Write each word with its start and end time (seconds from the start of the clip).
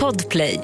Podplay. 0.00 0.60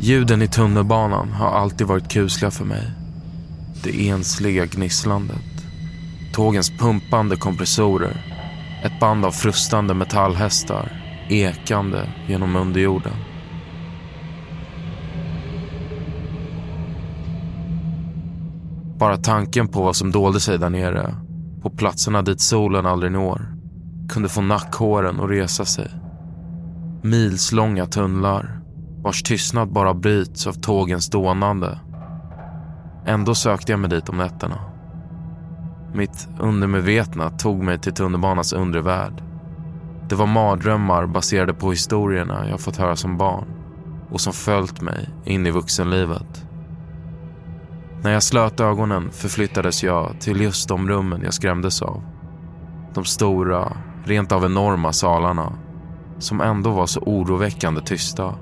Ljuden 0.00 0.42
i 0.42 0.48
tunnelbanan 0.48 1.32
har 1.32 1.48
alltid 1.50 1.86
varit 1.86 2.12
kusliga 2.12 2.50
för 2.50 2.64
mig. 2.64 2.90
Det 3.84 4.08
ensliga 4.08 4.66
gnisslandet. 4.66 5.36
Tågens 6.34 6.70
pumpande 6.78 7.36
kompressorer. 7.36 8.16
Ett 8.84 9.00
band 9.00 9.24
av 9.24 9.30
frustande 9.30 9.94
metallhästar 9.94 11.02
ekande 11.28 12.08
genom 12.28 12.56
underjorden. 12.56 13.31
Bara 19.02 19.16
tanken 19.16 19.68
på 19.68 19.82
vad 19.82 19.96
som 19.96 20.12
dolde 20.12 20.40
sig 20.40 20.58
där 20.58 20.70
nere, 20.70 21.14
på 21.62 21.70
platserna 21.70 22.22
dit 22.22 22.40
solen 22.40 22.86
aldrig 22.86 23.12
når, 23.12 23.54
kunde 24.08 24.28
få 24.28 24.40
nackhåren 24.40 25.20
att 25.20 25.30
resa 25.30 25.64
sig. 25.64 25.90
Milslånga 27.02 27.86
tunnlar, 27.86 28.60
vars 29.02 29.22
tystnad 29.22 29.72
bara 29.72 29.94
bryts 29.94 30.46
av 30.46 30.52
tågens 30.52 31.10
dånande. 31.10 31.78
Ändå 33.06 33.34
sökte 33.34 33.72
jag 33.72 33.80
mig 33.80 33.90
dit 33.90 34.08
om 34.08 34.16
nätterna. 34.16 34.58
Mitt 35.94 36.28
undermedvetna 36.38 37.30
tog 37.30 37.62
mig 37.62 37.78
till 37.78 37.94
tunnelbanans 37.94 38.52
undre 38.52 38.80
värld. 38.80 39.22
Det 40.08 40.14
var 40.14 40.26
mardrömmar 40.26 41.06
baserade 41.06 41.54
på 41.54 41.70
historierna 41.70 42.48
jag 42.48 42.60
fått 42.60 42.76
höra 42.76 42.96
som 42.96 43.18
barn 43.18 43.46
och 44.10 44.20
som 44.20 44.32
följt 44.32 44.80
mig 44.80 45.08
in 45.24 45.46
i 45.46 45.50
vuxenlivet. 45.50 46.46
När 48.02 48.12
jag 48.12 48.22
slöt 48.22 48.60
ögonen 48.60 49.10
förflyttades 49.10 49.82
jag 49.82 50.20
till 50.20 50.40
just 50.40 50.68
de 50.68 50.88
rummen 50.88 51.22
jag 51.24 51.34
skrämdes 51.34 51.82
av. 51.82 52.02
De 52.94 53.04
stora, 53.04 53.76
rent 54.04 54.32
av 54.32 54.44
enorma 54.44 54.92
salarna 54.92 55.52
som 56.18 56.40
ändå 56.40 56.70
var 56.70 56.86
så 56.86 57.00
oroväckande 57.00 57.80
tysta. 57.80 58.34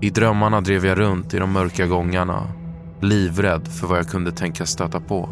I 0.00 0.10
drömmarna 0.10 0.60
drev 0.60 0.86
jag 0.86 0.98
runt 0.98 1.34
i 1.34 1.38
de 1.38 1.52
mörka 1.52 1.86
gångarna 1.86 2.46
livrädd 3.00 3.68
för 3.68 3.86
vad 3.86 3.98
jag 3.98 4.08
kunde 4.08 4.32
tänkas 4.32 4.70
stöta 4.70 5.00
på 5.00 5.28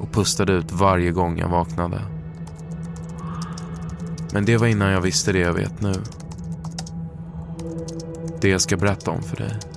och 0.00 0.12
pustade 0.12 0.52
ut 0.52 0.72
varje 0.72 1.10
gång 1.10 1.38
jag 1.38 1.48
vaknade. 1.48 2.02
Men 4.32 4.44
det 4.44 4.56
var 4.56 4.66
innan 4.66 4.90
jag 4.90 5.00
visste 5.00 5.32
det 5.32 5.38
jag 5.38 5.52
vet 5.52 5.80
nu. 5.80 5.94
Det 8.40 8.48
jag 8.48 8.60
ska 8.60 8.76
berätta 8.76 9.10
om 9.10 9.22
för 9.22 9.36
dig. 9.36 9.73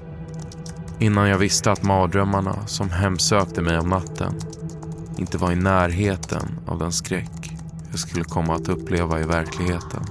Innan 0.99 1.29
jag 1.29 1.37
visste 1.37 1.71
att 1.71 1.83
mardrömmarna 1.83 2.67
som 2.67 2.89
hemsökte 2.89 3.61
mig 3.61 3.79
om 3.79 3.89
natten 3.89 4.33
inte 5.17 5.37
var 5.37 5.51
i 5.51 5.55
närheten 5.55 6.59
av 6.67 6.79
den 6.79 6.91
skräck 6.91 7.51
jag 7.91 7.99
skulle 7.99 8.23
komma 8.23 8.55
att 8.55 8.69
uppleva 8.69 9.19
i 9.19 9.23
verkligheten. 9.23 10.05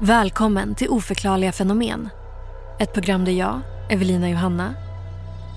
Välkommen 0.00 0.74
till 0.74 0.88
Oförklarliga 0.88 1.52
fenomen. 1.52 2.08
Ett 2.78 2.92
program 2.92 3.24
där 3.24 3.32
jag, 3.32 3.60
Evelina 3.90 4.30
Johanna 4.30 4.74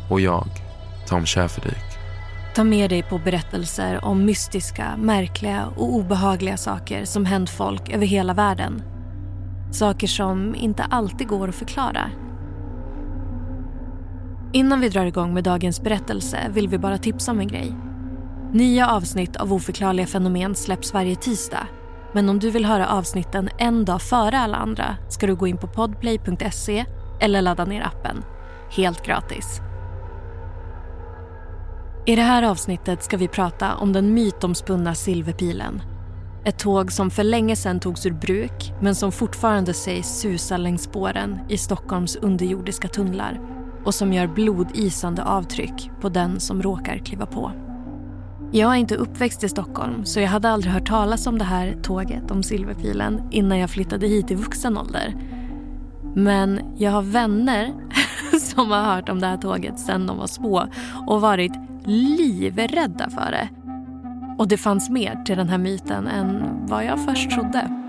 och 0.10 0.22
jag, 0.22 0.48
Tom 1.08 1.26
Schäferdik 1.26 1.86
Ta 2.56 2.64
med 2.64 2.90
dig 2.90 3.04
på 3.04 3.18
berättelser 3.18 4.06
om 4.06 4.26
mystiska, 4.26 4.98
märkliga 4.98 5.66
och 5.76 5.94
obehagliga 5.94 6.58
saker 6.58 7.06
som 7.06 7.26
hänt 7.26 7.50
folk 7.50 7.90
över 7.90 8.06
hela 8.06 8.34
världen. 8.34 8.84
Saker 9.72 10.08
som 10.08 10.56
inte 10.56 10.84
alltid 10.84 11.28
går 11.28 11.48
att 11.48 11.56
förklara. 11.56 12.12
Innan 14.54 14.80
vi 14.80 14.90
drar 14.90 15.06
igång 15.06 15.34
med 15.34 15.44
dagens 15.44 15.82
berättelse 15.82 16.40
vill 16.50 16.68
vi 16.68 16.78
bara 16.78 16.98
tipsa 16.98 17.32
om 17.32 17.40
en 17.40 17.48
grej. 17.48 17.76
Nya 18.52 18.90
avsnitt 18.90 19.36
av 19.36 19.54
Oförklarliga 19.54 20.08
fenomen 20.08 20.56
släpps 20.56 20.94
varje 20.94 21.16
tisdag 21.16 21.68
men 22.16 22.30
om 22.30 22.40
du 22.40 22.52
vill 22.52 22.66
höra 22.66 22.88
avsnitten 22.88 23.50
en 23.58 23.86
dag 23.86 24.02
före 24.02 24.40
alla 24.40 24.58
andra 24.58 24.96
ska 25.10 25.28
du 25.28 25.36
gå 25.36 25.48
in 25.48 25.58
på 25.58 25.68
podplay.se 25.68 26.86
eller 27.20 27.42
ladda 27.42 27.66
ner 27.66 27.82
appen. 27.82 28.24
Helt 28.70 29.06
gratis. 29.06 29.62
I 32.08 32.16
det 32.16 32.22
här 32.22 32.44
avsnittet 32.44 33.04
ska 33.04 33.18
vi 33.18 33.28
prata 33.28 33.76
om 33.76 33.94
den 33.94 34.14
mytomspunna 34.14 34.96
silverpilen. 34.96 35.82
Ett 36.46 36.60
tåg 36.60 36.92
som 36.92 37.12
för 37.12 37.24
länge 37.24 37.56
sedan 37.56 37.80
togs 37.80 38.06
ur 38.06 38.12
bruk 38.12 38.74
men 38.82 38.96
som 38.96 39.12
fortfarande 39.12 39.74
sägs 39.74 40.08
susa 40.08 40.58
längs 40.58 40.84
spåren 40.84 41.40
i 41.50 41.58
Stockholms 41.58 42.16
underjordiska 42.16 42.88
tunnlar 42.88 43.40
och 43.86 43.96
som 43.96 44.14
gör 44.14 44.28
blodisande 44.28 45.24
avtryck 45.24 45.90
på 46.02 46.10
den 46.10 46.40
som 46.40 46.62
råkar 46.62 46.98
kliva 46.98 47.26
på. 47.26 47.52
Jag 48.52 48.72
är 48.72 48.76
inte 48.76 48.96
uppväxt 48.96 49.44
i 49.44 49.50
Stockholm 49.50 50.06
så 50.06 50.20
jag 50.20 50.30
hade 50.30 50.50
aldrig 50.50 50.74
hört 50.74 50.88
talas 50.88 51.28
om 51.28 51.38
det 51.38 51.46
här 51.46 51.78
tåget 51.84 52.32
om 52.32 52.44
Silverpilen 52.44 53.22
innan 53.32 53.60
jag 53.60 53.70
flyttade 53.70 54.08
hit 54.08 54.32
i 54.32 54.36
vuxen 54.36 54.78
ålder. 54.78 55.16
Men 56.16 56.60
jag 56.78 56.92
har 56.92 57.02
vänner 57.02 57.74
som 58.40 58.72
har 58.72 58.96
hört 58.96 59.10
om 59.10 59.20
det 59.20 59.28
här 59.28 59.38
tåget 59.38 59.80
sedan 59.80 60.08
de 60.08 60.18
var 60.18 60.28
små 60.28 60.68
och 61.08 61.22
varit 61.22 61.52
livrädda 61.86 63.10
för 63.10 63.32
det. 63.32 63.50
Och 64.38 64.48
det 64.48 64.58
fanns 64.58 64.90
mer 64.90 65.24
till 65.26 65.38
den 65.38 65.50
här 65.50 65.58
myten 65.58 66.08
än 66.08 66.44
vad 66.68 66.86
jag 66.86 67.06
först 67.06 67.32
trodde. 67.32 67.85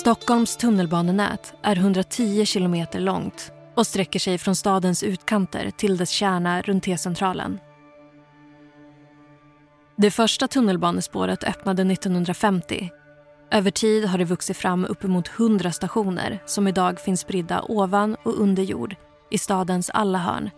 Stockholms 0.00 0.56
tunnelbanenät 0.56 1.54
är 1.62 1.76
110 1.76 2.44
kilometer 2.44 3.00
långt 3.00 3.52
och 3.74 3.86
sträcker 3.86 4.18
sig 4.18 4.38
från 4.38 4.56
stadens 4.56 5.02
utkanter 5.02 5.70
till 5.70 5.96
dess 5.96 6.10
kärna 6.10 6.62
runt 6.62 6.84
T-centralen. 6.84 7.58
Det 9.96 10.10
första 10.10 10.48
tunnelbanespåret 10.48 11.44
öppnade 11.44 11.82
1950. 11.82 12.90
Över 13.50 13.70
tid 13.70 14.04
har 14.04 14.18
det 14.18 14.24
vuxit 14.24 14.56
fram 14.56 14.84
uppemot 14.84 15.28
100 15.38 15.72
stationer 15.72 16.42
som 16.46 16.68
idag 16.68 17.00
finns 17.00 17.20
spridda 17.20 17.62
ovan 17.62 18.16
och 18.24 18.40
under 18.40 18.62
jord 18.62 18.96
i 19.30 19.38
stadens 19.38 19.90
alla 19.90 20.18
hörn. 20.18 20.50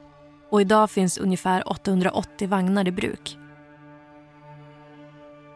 Och 0.50 0.60
idag 0.60 0.90
finns 0.90 1.18
ungefär 1.18 1.68
880 1.68 2.48
vagnar 2.48 2.88
i 2.88 2.92
bruk. 2.92 3.38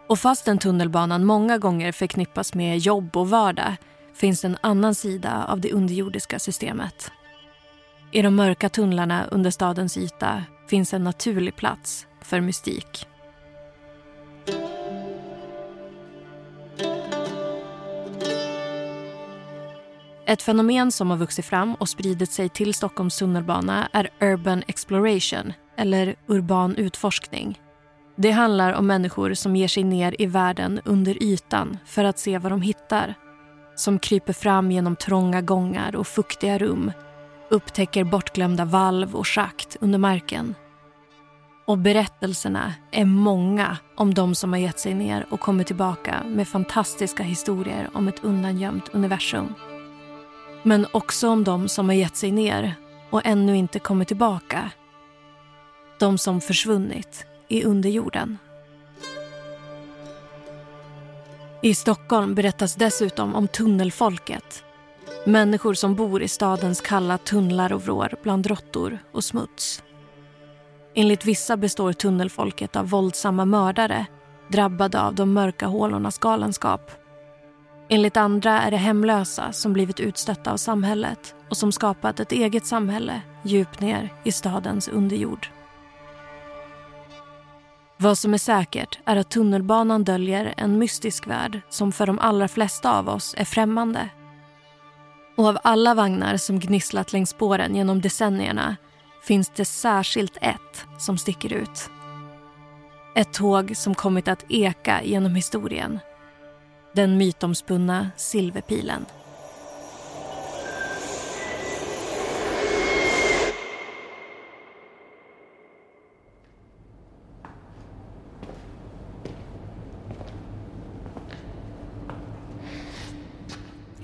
Och 0.09 0.19
fastän 0.19 0.59
tunnelbanan 0.59 1.25
många 1.25 1.59
gånger 1.59 1.93
förknippas 1.93 2.55
med 2.55 2.79
jobb 2.79 3.17
och 3.17 3.31
vardag 3.31 3.77
finns 4.15 4.45
en 4.45 4.57
annan 4.61 4.95
sida 4.95 5.45
av 5.49 5.61
det 5.61 5.73
underjordiska 5.73 6.39
systemet. 6.39 7.11
I 8.13 8.23
de 8.23 8.37
mörka 8.37 8.69
tunnlarna 8.69 9.27
under 9.31 9.51
stadens 9.51 9.97
yta 9.97 10.45
finns 10.69 10.95
en 10.95 11.05
naturlig 11.05 11.57
plats 11.57 12.07
för 12.23 12.41
mystik. 12.41 13.07
Ett 20.27 20.43
fenomen 20.43 20.93
som 20.93 21.11
har 21.11 21.17
vuxit 21.17 21.45
fram 21.45 21.75
och 21.75 21.89
spridit 21.89 22.33
sig 22.33 22.49
till 22.49 22.75
Stockholms 22.75 23.19
tunnelbana 23.19 23.89
är 23.93 24.09
urban 24.21 24.63
exploration, 24.67 25.53
eller 25.77 26.17
urban 26.27 26.77
utforskning. 26.77 27.61
Det 28.19 28.31
handlar 28.31 28.73
om 28.73 28.87
människor 28.87 29.35
som 29.35 29.57
ger 29.57 29.69
sig 29.69 29.85
ner 29.85 30.17
i 30.19 30.27
världen 30.27 30.81
under 30.85 31.23
ytan 31.23 31.79
för 31.87 32.05
att 32.05 32.19
se 32.19 32.39
vad 32.39 32.53
de 32.53 32.63
hittar. 32.63 33.15
Som 33.75 33.99
kryper 33.99 34.33
fram 34.33 34.71
genom 34.71 34.97
trånga 34.97 35.41
gångar 35.41 35.97
och 35.97 36.07
fuktiga 36.07 36.59
rum. 36.59 36.93
Upptäcker 37.51 38.05
bortglömda 38.05 38.65
valv 38.65 39.17
och 39.17 39.29
schakt 39.29 39.77
under 39.81 39.99
marken. 39.99 40.55
Och 41.67 41.79
berättelserna 41.79 42.75
är 42.93 43.05
många 43.05 43.77
om 43.97 44.15
de 44.15 44.35
som 44.35 44.53
har 44.53 44.61
gett 44.61 44.79
sig 44.79 44.95
ner 44.95 45.27
och 45.31 45.41
kommit 45.41 45.67
tillbaka 45.67 46.23
med 46.27 46.49
fantastiska 46.49 47.23
historier 47.23 47.91
om 47.93 48.09
ett 48.09 48.25
undangömt 48.25 48.89
universum. 48.93 49.55
Men 50.63 50.87
också 50.93 51.29
om 51.29 51.45
de 51.45 51.69
som 51.69 51.89
har 51.89 51.97
gett 51.97 52.17
sig 52.17 52.31
ner 52.31 52.75
och 53.11 53.27
ännu 53.27 53.57
inte 53.57 53.79
kommit 53.79 54.09
tillbaka. 54.09 54.71
De 55.99 56.19
som 56.19 56.41
försvunnit 56.41 57.27
i 57.49 57.65
underjorden. 57.65 58.39
I 61.63 61.75
Stockholm 61.75 62.35
berättas 62.35 62.75
dessutom 62.75 63.35
om 63.35 63.49
tunnelfolket. 63.49 64.65
Människor 65.27 65.75
som 65.75 65.95
bor 65.95 66.23
i 66.23 66.29
stadens 66.29 66.81
kalla 66.81 67.19
tunnlar 67.19 67.73
och 67.73 67.83
vrår 67.83 68.15
bland 68.23 68.47
råttor 68.47 68.99
och 69.13 69.25
smuts. 69.25 69.83
Enligt 70.95 71.25
vissa 71.25 71.57
består 71.57 71.93
tunnelfolket 71.93 72.77
av 72.77 72.89
våldsamma 72.89 73.45
mördare 73.45 74.07
drabbade 74.49 75.01
av 75.01 75.15
de 75.15 75.33
mörka 75.33 75.67
hålornas 75.67 76.19
galenskap. 76.19 76.91
Enligt 77.89 78.17
andra 78.17 78.61
är 78.63 78.71
det 78.71 78.77
hemlösa 78.77 79.53
som 79.53 79.73
blivit 79.73 80.01
utstötta 80.01 80.53
av 80.53 80.57
samhället 80.57 81.35
och 81.51 81.57
som 81.57 81.73
skapat 81.73 82.21
ett 82.21 82.33
eget 82.33 82.67
samhälle 82.67 83.21
djupt 83.43 83.81
ner 83.81 84.13
i 84.25 84.33
stadens 84.33 84.89
underjord. 84.89 85.49
Vad 87.99 88.19
som 88.19 88.35
är 88.35 88.39
säkert 88.39 88.99
är 89.05 89.17
att 89.17 89.31
tunnelbanan 89.31 90.05
döljer 90.05 90.55
en 90.57 90.79
mystisk 90.79 91.27
värld 91.27 91.61
som 91.69 91.93
för 91.93 92.07
de 92.07 92.19
allra 92.19 92.49
flesta 92.49 92.99
av 92.99 93.09
oss 93.09 93.35
är 93.39 93.45
främmande. 93.45 94.09
Och 95.37 95.47
av 95.47 95.59
alla 95.65 95.95
vagnar 95.95 96.37
som 96.37 96.61
gnisslat 96.61 97.13
längs 97.13 97.31
spåren 97.31 97.75
genom 97.75 98.01
decennierna 98.01 98.77
finns 99.23 99.53
det 99.57 99.65
särskilt 99.65 100.37
ett 100.41 100.87
som 100.99 101.19
sticker 101.19 101.53
ut. 101.53 101.91
Ett 103.15 103.33
tåg 103.33 103.77
som 103.77 103.95
kommit 103.95 104.29
att 104.29 104.45
eka 104.49 105.03
genom 105.03 105.35
historien. 105.35 105.99
Den 106.95 107.17
mytomspunna 107.17 108.11
Silverpilen. 108.17 109.07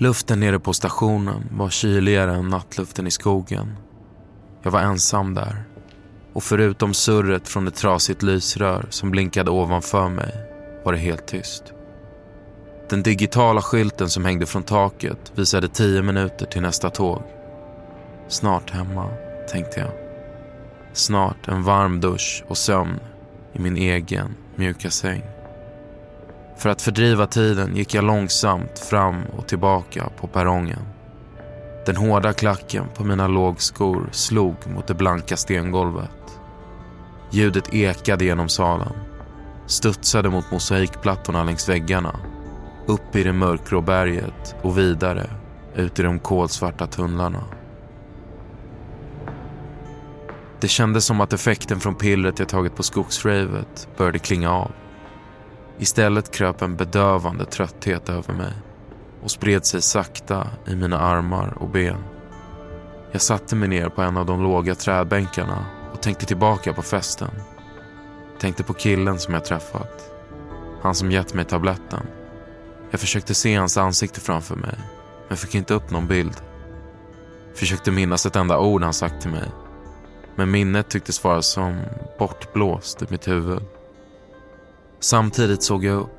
Luften 0.02 0.40
nere 0.40 0.58
på 0.58 0.72
stationen 0.72 1.48
var 1.50 1.70
kyligare 1.70 2.34
än 2.34 2.48
nattluften 2.48 3.06
i 3.06 3.10
skogen. 3.10 3.76
Jag 4.62 4.70
var 4.70 4.80
ensam 4.80 5.34
där. 5.34 5.64
Och 6.32 6.42
förutom 6.42 6.94
surret 6.94 7.48
från 7.48 7.68
ett 7.68 7.74
trasigt 7.74 8.22
lysrör 8.22 8.86
som 8.90 9.10
blinkade 9.10 9.50
ovanför 9.50 10.08
mig 10.08 10.34
var 10.84 10.92
det 10.92 10.98
helt 10.98 11.26
tyst. 11.26 11.62
Den 12.90 13.02
digitala 13.02 13.62
skylten 13.62 14.10
som 14.10 14.24
hängde 14.24 14.46
från 14.46 14.62
taket 14.62 15.32
visade 15.34 15.68
tio 15.68 16.02
minuter 16.02 16.46
till 16.46 16.62
nästa 16.62 16.90
tåg. 16.90 17.22
Snart 18.28 18.70
hemma, 18.70 19.08
tänkte 19.50 19.80
jag. 19.80 19.92
Snart 20.92 21.48
en 21.48 21.62
varm 21.62 22.00
dusch 22.00 22.44
och 22.48 22.58
sömn 22.58 23.00
i 23.52 23.58
min 23.58 23.76
egen 23.76 24.34
mjuka 24.56 24.90
säng. 24.90 25.22
För 26.56 26.68
att 26.68 26.82
fördriva 26.82 27.26
tiden 27.26 27.76
gick 27.76 27.94
jag 27.94 28.04
långsamt 28.04 28.78
fram 28.78 29.22
och 29.38 29.48
tillbaka 29.48 30.08
på 30.20 30.26
perrongen. 30.26 30.82
Den 31.86 31.96
hårda 31.96 32.32
klacken 32.32 32.84
på 32.94 33.04
mina 33.04 33.28
lågskor 33.28 34.08
slog 34.12 34.54
mot 34.66 34.86
det 34.86 34.94
blanka 34.94 35.36
stengolvet. 35.36 36.10
Ljudet 37.30 37.74
ekade 37.74 38.24
genom 38.24 38.48
salen, 38.48 38.92
studsade 39.66 40.30
mot 40.30 40.50
mosaikplattorna 40.50 41.44
längs 41.44 41.68
väggarna, 41.68 42.16
upp 42.86 43.16
i 43.16 43.22
det 43.22 43.32
mörkgrå 43.32 43.80
berget 43.80 44.54
och 44.62 44.78
vidare 44.78 45.30
ut 45.74 45.98
i 45.98 46.02
de 46.02 46.18
kolsvarta 46.18 46.86
tunnlarna. 46.86 47.44
Det 50.60 50.68
kändes 50.68 51.04
som 51.04 51.20
att 51.20 51.32
effekten 51.32 51.80
från 51.80 51.94
pillret 51.94 52.38
jag 52.38 52.48
tagit 52.48 52.76
på 52.76 52.82
skogsravet 52.82 53.88
började 53.96 54.18
klinga 54.18 54.52
av. 54.52 54.70
Istället 55.78 56.30
kröp 56.30 56.62
en 56.62 56.76
bedövande 56.76 57.44
trötthet 57.44 58.08
över 58.08 58.34
mig 58.34 58.52
och 59.22 59.30
spred 59.30 59.66
sig 59.66 59.82
sakta 59.82 60.46
i 60.66 60.74
mina 60.74 60.98
armar 60.98 61.54
och 61.60 61.68
ben. 61.68 62.04
Jag 63.12 63.20
satte 63.20 63.56
mig 63.56 63.68
ner 63.68 63.88
på 63.88 64.02
en 64.02 64.16
av 64.16 64.26
de 64.26 64.42
låga 64.42 64.74
träbänkarna 64.74 65.66
och 65.92 66.02
tänkte 66.02 66.26
tillbaka 66.26 66.72
på 66.72 66.82
festen. 66.82 67.30
Tänkte 68.38 68.62
på 68.62 68.72
killen 68.72 69.18
som 69.18 69.34
jag 69.34 69.44
träffat. 69.44 70.10
Han 70.82 70.94
som 70.94 71.10
gett 71.10 71.34
mig 71.34 71.44
tabletten. 71.44 72.06
Jag 72.90 73.00
försökte 73.00 73.34
se 73.34 73.56
hans 73.56 73.76
ansikte 73.76 74.20
framför 74.20 74.56
mig, 74.56 74.78
men 75.28 75.36
fick 75.36 75.54
inte 75.54 75.74
upp 75.74 75.90
någon 75.90 76.06
bild. 76.06 76.36
Försökte 77.54 77.90
minnas 77.90 78.26
ett 78.26 78.36
enda 78.36 78.58
ord 78.58 78.82
han 78.82 78.94
sagt 78.94 79.22
till 79.22 79.30
mig. 79.30 79.48
Men 80.36 80.50
minnet 80.50 80.88
tycktes 80.88 81.24
vara 81.24 81.42
som 81.42 81.80
bortblåst 82.18 83.02
i 83.02 83.06
mitt 83.08 83.28
huvud. 83.28 83.62
Samtidigt 85.02 85.62
såg 85.62 85.84
jag 85.84 86.00
upp 86.00 86.10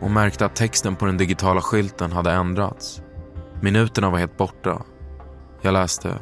och 0.00 0.10
märkte 0.10 0.44
att 0.44 0.56
texten 0.56 0.96
på 0.96 1.06
den 1.06 1.16
digitala 1.16 1.60
skylten 1.60 2.12
hade 2.12 2.32
ändrats. 2.32 3.02
Minuterna 3.60 4.10
var 4.10 4.18
helt 4.18 4.36
borta. 4.36 4.82
Jag 5.60 5.72
läste 5.72 6.18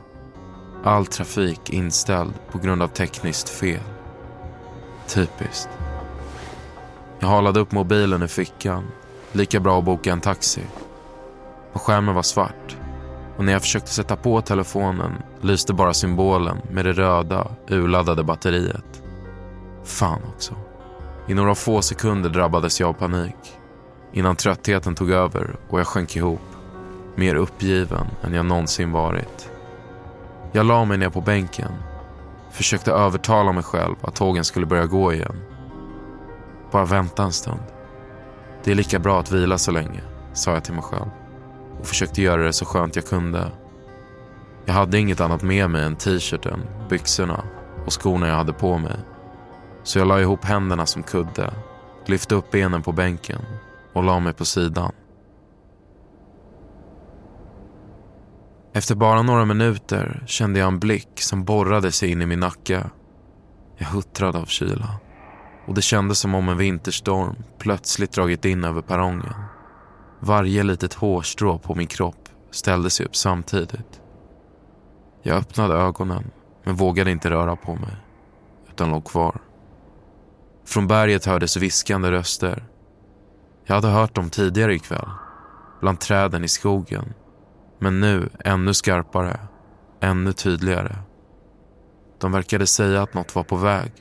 All 0.85 1.07
trafik 1.07 1.71
inställd 1.71 2.33
på 2.53 2.59
grund 2.59 2.83
av 2.83 2.89
tekniskt 2.89 3.49
fel. 3.49 3.81
Typiskt. 5.07 5.69
Jag 7.19 7.29
halade 7.29 7.61
upp 7.61 7.73
mobilen 7.73 8.23
i 8.23 8.29
fickan. 8.29 8.85
Lika 9.33 9.61
bra 9.61 9.79
att 9.79 9.85
boka 9.85 10.13
en 10.13 10.21
taxi. 10.21 10.63
Och 11.73 11.83
skärmen 11.83 12.15
var 12.15 12.23
svart. 12.23 12.77
Och 13.37 13.45
när 13.45 13.53
jag 13.53 13.63
försökte 13.63 13.91
sätta 13.91 14.17
på 14.17 14.41
telefonen 14.41 15.13
lyste 15.41 15.75
bara 15.75 15.95
symbolen 15.95 16.59
med 16.71 16.85
det 16.85 16.93
röda, 16.93 17.47
urladdade 17.69 18.25
batteriet. 18.25 19.03
Fan 19.85 20.21
också. 20.35 20.55
I 21.29 21.35
några 21.35 21.55
få 21.55 21.83
sekunder 21.83 22.31
drabbades 22.31 22.81
jag 22.81 22.89
av 22.89 22.93
panik. 22.93 23.59
Innan 24.13 24.37
tröttheten 24.37 24.95
tog 24.95 25.11
över 25.11 25.57
och 25.69 25.81
jag 25.81 25.87
sjönk 25.87 26.17
ihop. 26.17 26.41
Mer 27.17 27.35
uppgiven 27.35 28.07
än 28.23 28.35
jag 28.35 28.47
någonsin 28.47 28.93
varit. 28.93 29.51
Jag 30.53 30.67
la 30.67 30.85
mig 30.85 30.99
ner 30.99 31.11
på 31.11 31.21
bänken. 31.21 31.73
Försökte 32.51 32.93
övertala 32.93 33.53
mig 33.53 33.63
själv 33.63 33.95
att 34.03 34.15
tågen 34.15 34.45
skulle 34.45 34.67
börja 34.67 34.87
gå 34.87 35.13
igen. 35.13 35.37
Bara 36.71 36.85
vänta 36.85 37.23
en 37.23 37.33
stund. 37.33 37.63
Det 38.65 38.71
är 38.71 38.75
lika 38.75 38.99
bra 38.99 39.21
att 39.21 39.33
vila 39.33 39.59
så 39.59 39.71
länge, 39.71 40.01
sa 40.33 40.53
jag 40.53 40.65
till 40.65 40.75
mig 40.75 40.83
själv. 40.83 41.11
Och 41.81 41.87
försökte 41.87 42.23
göra 42.23 42.43
det 42.43 42.53
så 42.53 42.65
skönt 42.65 42.97
jag 42.97 43.07
kunde. 43.07 43.53
Jag 44.65 44.75
hade 44.75 44.99
inget 44.99 45.21
annat 45.21 45.43
med 45.43 45.71
mig 45.71 45.85
än 45.85 45.97
t-shirten, 45.97 46.61
byxorna 46.89 47.45
och 47.87 48.03
skorna 48.03 48.29
jag 48.29 48.35
hade 48.35 48.53
på 48.53 48.79
mig. 48.79 48.97
Så 49.89 49.99
jag 49.99 50.09
la 50.09 50.21
ihop 50.21 50.45
händerna 50.45 50.87
som 50.87 51.03
kudde, 51.03 51.55
lyfte 52.07 52.35
upp 52.35 52.51
benen 52.51 52.83
på 52.83 52.93
bänken 52.93 53.41
och 53.93 54.05
la 54.05 54.21
mig 54.21 54.33
på 54.33 54.45
sidan. 54.45 54.93
Efter 58.73 58.95
bara 58.95 59.23
några 59.23 59.45
minuter 59.45 60.23
kände 60.27 60.59
jag 60.59 60.69
en 60.69 60.79
blick 60.79 61.21
som 61.21 61.45
borrade 61.45 61.93
sig 61.93 62.11
in 62.11 62.23
i 62.23 62.27
min 62.27 62.41
nacke. 62.41 62.91
Jag 63.77 63.87
huttrade 63.87 64.39
av 64.39 64.45
kyla 64.45 65.01
och 65.67 65.75
det 65.75 65.83
kändes 65.83 66.19
som 66.19 66.35
om 66.35 66.49
en 66.49 66.57
vinterstorm 66.57 67.37
plötsligt 67.59 68.13
dragit 68.13 68.45
in 68.45 68.65
över 68.65 68.83
perrongen. 68.83 69.35
Varje 70.21 70.63
litet 70.63 70.95
hårstrå 70.95 71.59
på 71.59 71.75
min 71.75 71.87
kropp 71.87 72.29
ställde 72.51 72.91
sig 72.91 73.07
upp 73.07 73.17
samtidigt. 73.17 74.01
Jag 75.23 75.37
öppnade 75.37 75.75
ögonen 75.75 76.31
men 76.65 76.75
vågade 76.75 77.11
inte 77.11 77.31
röra 77.31 77.57
på 77.57 77.75
mig 77.75 77.97
utan 78.69 78.91
låg 78.91 79.05
kvar. 79.05 79.41
Från 80.69 80.87
berget 80.87 81.25
hördes 81.25 81.57
viskande 81.57 82.11
röster 82.11 82.65
jag 83.69 83.75
hade 83.75 83.89
hört 83.89 84.15
dem 84.15 84.31
tidigare 84.31 84.75
ikväll, 84.75 85.09
bland 85.81 86.01
träden 86.01 86.45
i 86.45 86.49
skogen. 86.49 87.15
Men 87.79 88.01
nu 88.01 88.29
ännu 88.45 88.75
skarpare, 88.75 89.41
ännu 90.01 90.33
tydligare. 90.33 90.97
De 92.19 92.33
verkade 92.33 92.67
säga 92.67 93.03
att 93.03 93.15
något 93.15 93.35
var 93.35 93.43
på 93.43 93.57
väg. 93.57 93.93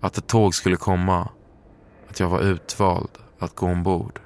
Att 0.00 0.18
ett 0.18 0.26
tåg 0.26 0.54
skulle 0.54 0.76
komma. 0.76 1.28
Att 2.10 2.20
jag 2.20 2.28
var 2.28 2.40
utvald 2.40 3.18
att 3.38 3.54
gå 3.54 3.66
ombord. 3.66 4.20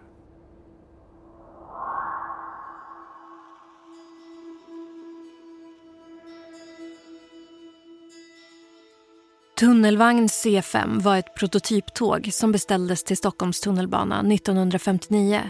Tunnelvagn 9.60 10.26
C5 10.26 11.00
var 11.02 11.16
ett 11.16 11.34
prototyptåg 11.34 12.28
som 12.32 12.52
beställdes 12.52 13.04
till 13.04 13.16
Stockholms 13.16 13.60
tunnelbana 13.60 14.34
1959. 14.34 15.40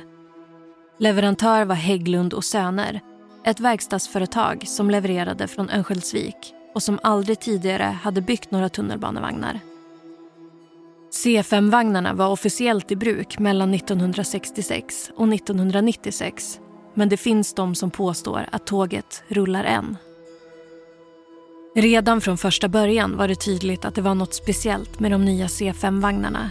Leverantör 0.98 1.64
var 1.64 1.74
Hägglund 1.74 2.34
och 2.34 2.44
Söner, 2.44 3.00
ett 3.44 3.60
verkstadsföretag 3.60 4.64
som 4.66 4.90
levererade 4.90 5.48
från 5.48 5.70
Örnsköldsvik 5.70 6.54
och 6.74 6.82
som 6.82 6.98
aldrig 7.02 7.40
tidigare 7.40 7.98
hade 8.02 8.20
byggt 8.20 8.50
några 8.50 8.68
tunnelbanevagnar. 8.68 9.60
C5-vagnarna 11.24 12.14
var 12.14 12.28
officiellt 12.28 12.90
i 12.90 12.96
bruk 12.96 13.38
mellan 13.38 13.74
1966 13.74 15.10
och 15.16 15.34
1996 15.34 16.60
men 16.94 17.08
det 17.08 17.16
finns 17.16 17.54
de 17.54 17.74
som 17.74 17.90
påstår 17.90 18.46
att 18.52 18.66
tåget 18.66 19.22
rullar 19.28 19.64
än. 19.64 19.96
Redan 21.78 22.20
från 22.20 22.38
första 22.38 22.68
början 22.68 23.16
var 23.16 23.28
det 23.28 23.34
tydligt 23.34 23.84
att 23.84 23.94
det 23.94 24.02
var 24.02 24.14
något 24.14 24.34
speciellt 24.34 25.00
med 25.00 25.10
de 25.10 25.24
nya 25.24 25.46
C5-vagnarna. 25.46 26.50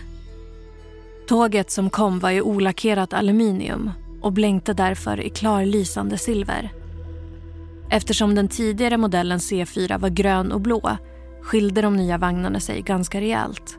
Tåget 1.27 1.71
som 1.71 1.89
kom 1.89 2.19
var 2.19 2.31
i 2.31 2.41
olackerat 2.41 3.13
aluminium 3.13 3.91
och 4.21 4.33
blänkte 4.33 4.73
därför 4.73 5.21
i 5.21 5.29
klarlysande 5.29 6.17
silver. 6.17 6.71
Eftersom 7.89 8.35
den 8.35 8.47
tidigare 8.47 8.97
modellen 8.97 9.39
C4 9.39 9.99
var 9.99 10.09
grön 10.09 10.51
och 10.51 10.61
blå 10.61 10.97
skilde 11.41 11.81
de 11.81 11.97
nya 11.97 12.17
vagnarna 12.17 12.59
sig 12.59 12.81
ganska 12.81 13.21
rejält. 13.21 13.77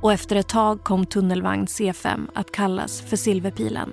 Och 0.00 0.12
efter 0.12 0.36
ett 0.36 0.48
tag 0.48 0.84
kom 0.84 1.06
tunnelvagn 1.06 1.66
C5 1.66 2.26
att 2.34 2.52
kallas 2.52 3.00
för 3.00 3.16
Silverpilen. 3.16 3.92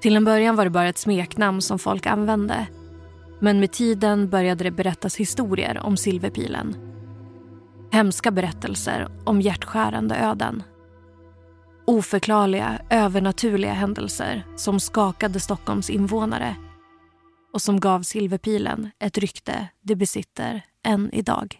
Till 0.00 0.16
en 0.16 0.24
början 0.24 0.56
var 0.56 0.64
det 0.64 0.70
bara 0.70 0.88
ett 0.88 0.98
smeknamn 0.98 1.62
som 1.62 1.78
folk 1.78 2.06
använde. 2.06 2.66
Men 3.42 3.60
med 3.60 3.72
tiden 3.72 4.28
började 4.28 4.64
det 4.64 4.70
berättas 4.70 5.16
historier 5.16 5.78
om 5.78 5.96
Silverpilen. 5.96 6.76
Hemska 7.92 8.30
berättelser 8.30 9.08
om 9.24 9.40
hjärtskärande 9.40 10.16
öden. 10.16 10.62
Oförklarliga, 11.86 12.80
övernaturliga 12.90 13.72
händelser 13.72 14.46
som 14.56 14.80
skakade 14.80 15.40
Stockholms 15.40 15.90
invånare 15.90 16.56
och 17.52 17.62
som 17.62 17.80
gav 17.80 18.02
Silverpilen 18.02 18.90
ett 18.98 19.18
rykte 19.18 19.68
det 19.82 19.96
besitter 19.96 20.64
än 20.86 21.10
idag. 21.12 21.56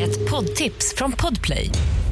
Ett 0.00 0.30
poddtips 0.30 0.94
från 0.96 1.12
Podplay. 1.12 1.70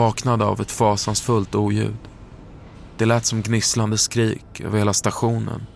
Vaknade 0.00 0.44
av 0.44 0.60
ett 0.60 0.70
fasansfullt 0.70 1.54
oljud. 1.54 1.96
Det 2.96 3.06
lät 3.06 3.26
som 3.26 3.42
gnisslande 3.42 3.98
skrik 3.98 4.60
över 4.60 4.78
hela 4.78 4.92
stationen 4.92 5.66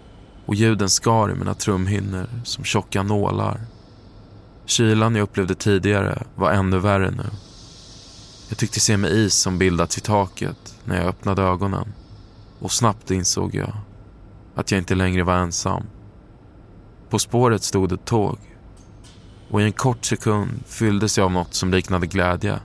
och 0.46 0.54
ljuden 0.54 0.88
skar 0.88 1.30
i 1.30 1.34
mina 1.34 1.54
trumhinnor 1.54 2.26
som 2.44 2.64
tjocka 2.64 3.02
nålar. 3.02 3.60
Kylan 4.66 5.14
jag 5.14 5.22
upplevde 5.22 5.54
tidigare 5.54 6.22
var 6.34 6.50
ännu 6.52 6.78
värre 6.78 7.10
nu. 7.10 7.30
Jag 8.48 8.58
tyckte 8.58 8.80
se 8.80 8.96
mig 8.96 9.24
is 9.24 9.34
som 9.34 9.58
bildats 9.58 9.98
i 9.98 10.00
taket 10.00 10.74
när 10.84 10.96
jag 10.96 11.06
öppnade 11.06 11.42
ögonen 11.42 11.92
och 12.60 12.72
snabbt 12.72 13.10
insåg 13.10 13.54
jag 13.54 13.72
att 14.54 14.70
jag 14.70 14.78
inte 14.78 14.94
längre 14.94 15.22
var 15.22 15.34
ensam. 15.34 15.82
På 17.10 17.18
spåret 17.18 17.62
stod 17.62 17.92
ett 17.92 18.04
tåg 18.04 18.38
och 19.50 19.60
i 19.60 19.64
en 19.64 19.72
kort 19.72 20.04
sekund 20.04 20.50
fylldes 20.66 21.18
jag 21.18 21.24
av 21.24 21.32
något 21.32 21.54
som 21.54 21.70
liknade 21.70 22.06
glädje. 22.06 22.58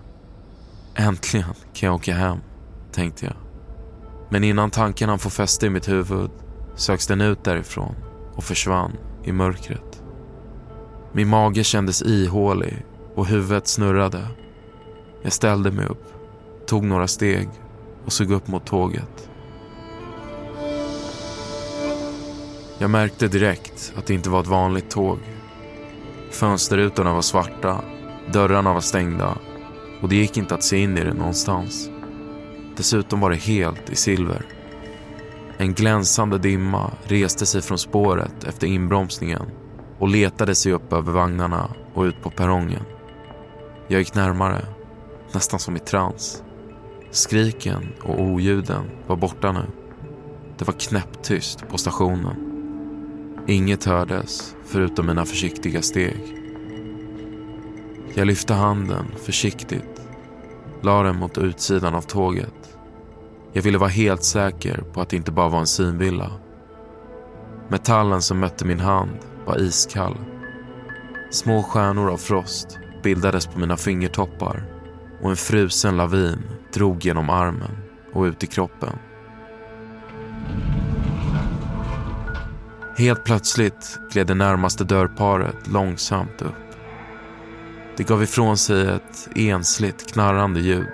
Äntligen 1.00 1.54
kan 1.74 1.88
jag 1.88 1.96
åka 1.96 2.14
hem, 2.14 2.38
tänkte 2.92 3.26
jag. 3.26 3.36
Men 4.30 4.44
innan 4.44 4.72
tanken 4.72 5.10
han 5.10 5.20
få 5.20 5.30
fäste 5.30 5.66
i 5.66 5.70
mitt 5.70 5.90
huvud 5.90 6.32
söks 6.76 7.08
den 7.08 7.22
ut 7.22 7.44
därifrån 7.44 7.96
och 8.36 8.44
försvann 8.44 8.98
i 9.24 9.32
mörkret. 9.32 10.04
Min 11.12 11.28
mage 11.28 11.64
kändes 11.64 12.02
ihålig 12.02 12.86
och 13.16 13.28
huvudet 13.28 13.68
snurrade. 13.68 14.28
Jag 15.22 15.34
ställde 15.34 15.72
mig 15.72 15.86
upp, 15.86 16.14
tog 16.68 16.84
några 16.84 17.08
steg 17.08 17.50
och 18.06 18.14
såg 18.14 18.32
upp 18.32 18.48
mot 18.48 18.66
tåget. 18.66 19.30
Jag 22.78 22.90
märkte 22.90 23.28
direkt 23.28 23.94
att 23.98 24.06
det 24.06 24.14
inte 24.14 24.30
var 24.30 24.40
ett 24.42 24.48
vanligt 24.48 24.90
tåg. 24.90 25.20
Fönsterrutorna 26.32 27.14
var 27.14 27.22
svarta, 27.22 27.82
dörrarna 28.34 28.74
var 28.74 28.82
stängda 28.82 29.38
och 30.02 30.10
det 30.10 30.16
gick 30.16 30.38
inte 30.38 30.56
att 30.56 30.64
se 30.64 30.78
in 30.78 30.98
i 30.98 31.04
det 31.04 31.14
någonstans. 31.14 31.90
Dessutom 32.78 33.20
var 33.20 33.30
det 33.30 33.36
helt 33.36 33.90
i 33.90 33.96
silver. 33.96 34.46
En 35.58 35.74
glänsande 35.74 36.38
dimma 36.38 36.92
reste 37.04 37.46
sig 37.46 37.62
från 37.62 37.78
spåret 37.78 38.44
efter 38.44 38.68
inbromsningen 38.68 39.46
och 40.00 40.10
letade 40.10 40.56
sig 40.56 40.72
upp 40.72 40.94
över 40.94 41.12
vagnarna 41.12 41.70
och 41.94 42.04
ut 42.04 42.22
på 42.22 42.30
perrongen. 42.30 42.84
Jag 43.88 44.00
gick 44.00 44.16
närmare, 44.16 44.66
nästan 45.34 45.60
som 45.60 45.76
i 45.76 45.80
trans. 45.80 46.44
Skriken 47.12 47.94
och 48.04 48.22
oljuden 48.22 48.84
var 49.08 49.16
borta 49.16 49.52
nu. 49.52 49.66
Det 50.58 50.66
var 50.66 50.74
knäpptyst 50.74 51.68
på 51.68 51.78
stationen. 51.78 52.36
Inget 53.48 53.86
hördes 53.86 54.56
förutom 54.66 55.08
mina 55.08 55.26
försiktiga 55.26 55.82
steg. 55.82 56.36
Jag 58.14 58.28
lyfte 58.28 58.54
handen 58.54 59.06
försiktigt, 59.26 59.89
la 60.82 61.04
den 61.04 61.16
mot 61.16 61.38
utsidan 61.38 61.96
av 61.96 62.02
tåget. 62.02 62.78
Jag 63.54 63.62
ville 63.62 63.78
vara 63.78 63.90
helt 63.90 64.24
säker 64.24 64.84
på 64.94 65.02
att 65.02 65.10
det 65.10 65.18
inte 65.18 65.32
bara 65.32 65.50
var 65.50 65.60
en 65.60 65.68
synvilla. 65.68 66.32
Metallen 67.68 68.22
som 68.22 68.40
mötte 68.40 68.66
min 68.66 68.80
hand 68.80 69.18
var 69.46 69.62
iskall. 69.62 70.18
Små 71.32 71.64
stjärnor 71.64 72.10
av 72.10 72.18
frost 72.18 72.80
bildades 73.04 73.48
på 73.48 73.60
mina 73.60 73.78
fingertoppar 73.78 74.64
och 75.22 75.30
en 75.30 75.36
frusen 75.36 75.98
lavin 75.98 76.42
drog 76.74 77.06
genom 77.06 77.30
armen 77.30 77.78
och 78.14 78.24
ut 78.24 78.44
i 78.44 78.48
kroppen. 78.48 78.94
Helt 82.98 83.24
plötsligt 83.24 84.00
gled 84.12 84.28
det 84.28 84.34
närmaste 84.34 84.84
dörrparet 84.84 85.68
långsamt 85.68 86.42
upp. 86.42 86.69
Det 88.00 88.08
gav 88.08 88.24
ifrån 88.24 88.58
sig 88.58 88.88
ett 88.88 89.30
ensligt 89.36 90.14
knarrande 90.14 90.60
ljud. 90.60 90.88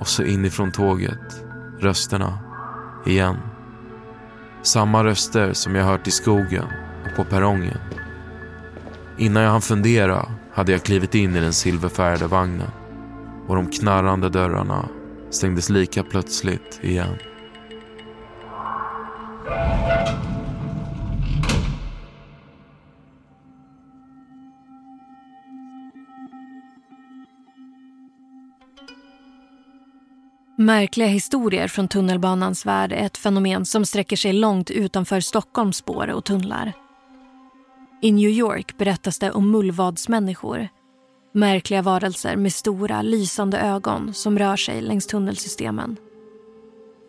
Och 0.00 0.08
så 0.08 0.22
inifrån 0.22 0.72
tåget, 0.72 1.44
rösterna, 1.80 2.38
igen. 3.06 3.36
Samma 4.62 5.04
röster 5.04 5.52
som 5.52 5.74
jag 5.74 5.84
hört 5.84 6.06
i 6.06 6.10
skogen 6.10 6.64
och 7.04 7.16
på 7.16 7.24
perrongen. 7.24 7.78
Innan 9.18 9.42
jag 9.42 9.50
hann 9.50 9.60
fundera 9.60 10.28
hade 10.52 10.72
jag 10.72 10.82
klivit 10.82 11.14
in 11.14 11.36
i 11.36 11.40
den 11.40 11.52
silverfärgade 11.52 12.26
vagnen 12.26 12.70
och 13.46 13.56
de 13.56 13.70
knarrande 13.70 14.28
dörrarna 14.28 14.88
stängdes 15.30 15.70
lika 15.70 16.02
plötsligt 16.02 16.78
igen. 16.82 17.16
Märkliga 30.58 31.08
historier 31.08 31.68
från 31.68 31.88
tunnelbanans 31.88 32.66
värld 32.66 32.92
är 32.92 33.06
ett 33.06 33.18
fenomen 33.18 33.64
som 33.64 33.84
sträcker 33.84 34.16
sig 34.16 34.32
långt 34.32 34.70
utanför 34.70 35.20
Stockholms 35.20 35.76
spår 35.76 36.10
och 36.10 36.24
tunnlar. 36.24 36.72
I 38.02 38.12
New 38.12 38.30
York 38.30 38.76
berättas 38.78 39.18
det 39.18 39.30
om 39.30 39.50
mullvadsmänniskor. 39.50 40.68
Märkliga 41.32 41.82
varelser 41.82 42.36
med 42.36 42.52
stora, 42.52 43.02
lysande 43.02 43.58
ögon 43.58 44.14
som 44.14 44.38
rör 44.38 44.56
sig 44.56 44.80
längs 44.80 45.06
tunnelsystemen. 45.06 45.96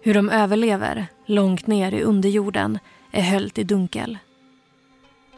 Hur 0.01 0.13
de 0.13 0.30
överlever, 0.30 1.08
långt 1.25 1.68
ner 1.68 1.92
i 1.92 2.01
underjorden, 2.01 2.80
är 3.12 3.22
höljt 3.22 3.58
i 3.58 3.63
dunkel. 3.63 4.18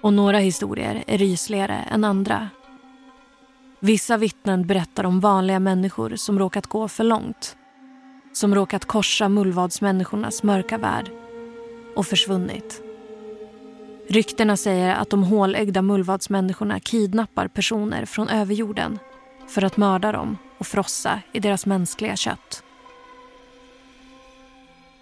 Och 0.01 0.13
några 0.13 0.37
historier 0.37 1.03
är 1.07 1.17
rysligare 1.17 1.75
än 1.75 2.03
andra. 2.03 2.49
Vissa 3.79 4.17
vittnen 4.17 4.67
berättar 4.67 5.03
om 5.03 5.19
vanliga 5.19 5.59
människor 5.59 6.15
som 6.15 6.39
råkat 6.39 6.67
gå 6.67 6.87
för 6.87 7.03
långt 7.03 7.55
som 8.39 8.55
råkat 8.55 8.85
korsa 8.85 9.29
mullvadsmänniskornas 9.29 10.43
mörka 10.43 10.77
värld 10.77 11.11
och 11.95 12.07
försvunnit. 12.07 12.81
Ryktena 14.07 14.57
säger 14.57 14.95
att 14.95 15.09
de 15.09 15.23
hålögda 15.23 15.81
mullvadsmänniskorna 15.81 16.79
kidnappar 16.79 17.47
personer 17.47 18.05
från 18.05 18.29
överjorden 18.29 18.99
för 19.47 19.63
att 19.63 19.77
mörda 19.77 20.11
dem 20.11 20.37
och 20.57 20.67
frossa 20.67 21.21
i 21.31 21.39
deras 21.39 21.65
mänskliga 21.65 22.15
kött. 22.15 22.63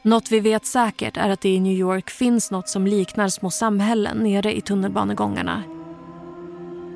Något 0.01 0.31
vi 0.31 0.39
vet 0.39 0.65
säkert 0.65 1.17
är 1.17 1.29
att 1.29 1.41
det 1.41 1.49
i 1.49 1.59
New 1.59 1.77
York 1.77 2.09
finns 2.09 2.51
något 2.51 2.69
som 2.69 2.87
liknar 2.87 3.27
små 3.27 3.49
samhällen 3.49 4.17
nere 4.17 4.57
i 4.57 4.61
tunnelbanegångarna. 4.61 5.76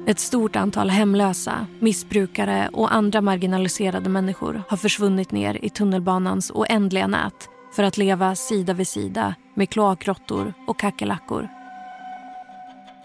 Ett 0.08 0.20
stort 0.20 0.56
antal 0.56 0.90
hemlösa, 0.90 1.68
missbrukare 1.80 2.70
och 2.74 2.94
andra 2.94 3.22
marginaliserade 3.22 4.10
människor 4.10 4.64
har 4.68 4.78
försvunnit 4.78 5.32
ner 5.32 5.66
i 5.66 5.70
tunnelbanans 5.70 6.52
oändliga 6.52 7.08
nät 7.08 7.50
för 7.76 7.84
att 7.84 7.98
leva 7.98 8.36
sida 8.36 8.74
vid 8.74 8.88
sida 8.88 9.36
med 9.56 9.70
kloakråttor 9.70 10.54
och 10.68 10.80
kackerlackor. 10.80 11.48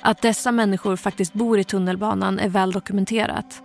Att 0.03 0.23
dessa 0.23 0.53
människor 0.53 0.97
faktiskt 0.97 1.33
bor 1.33 1.59
i 1.59 1.65
tunnelbanan 1.65 2.39
är 2.39 2.49
väl 2.49 2.73
dokumenterat. 2.73 3.63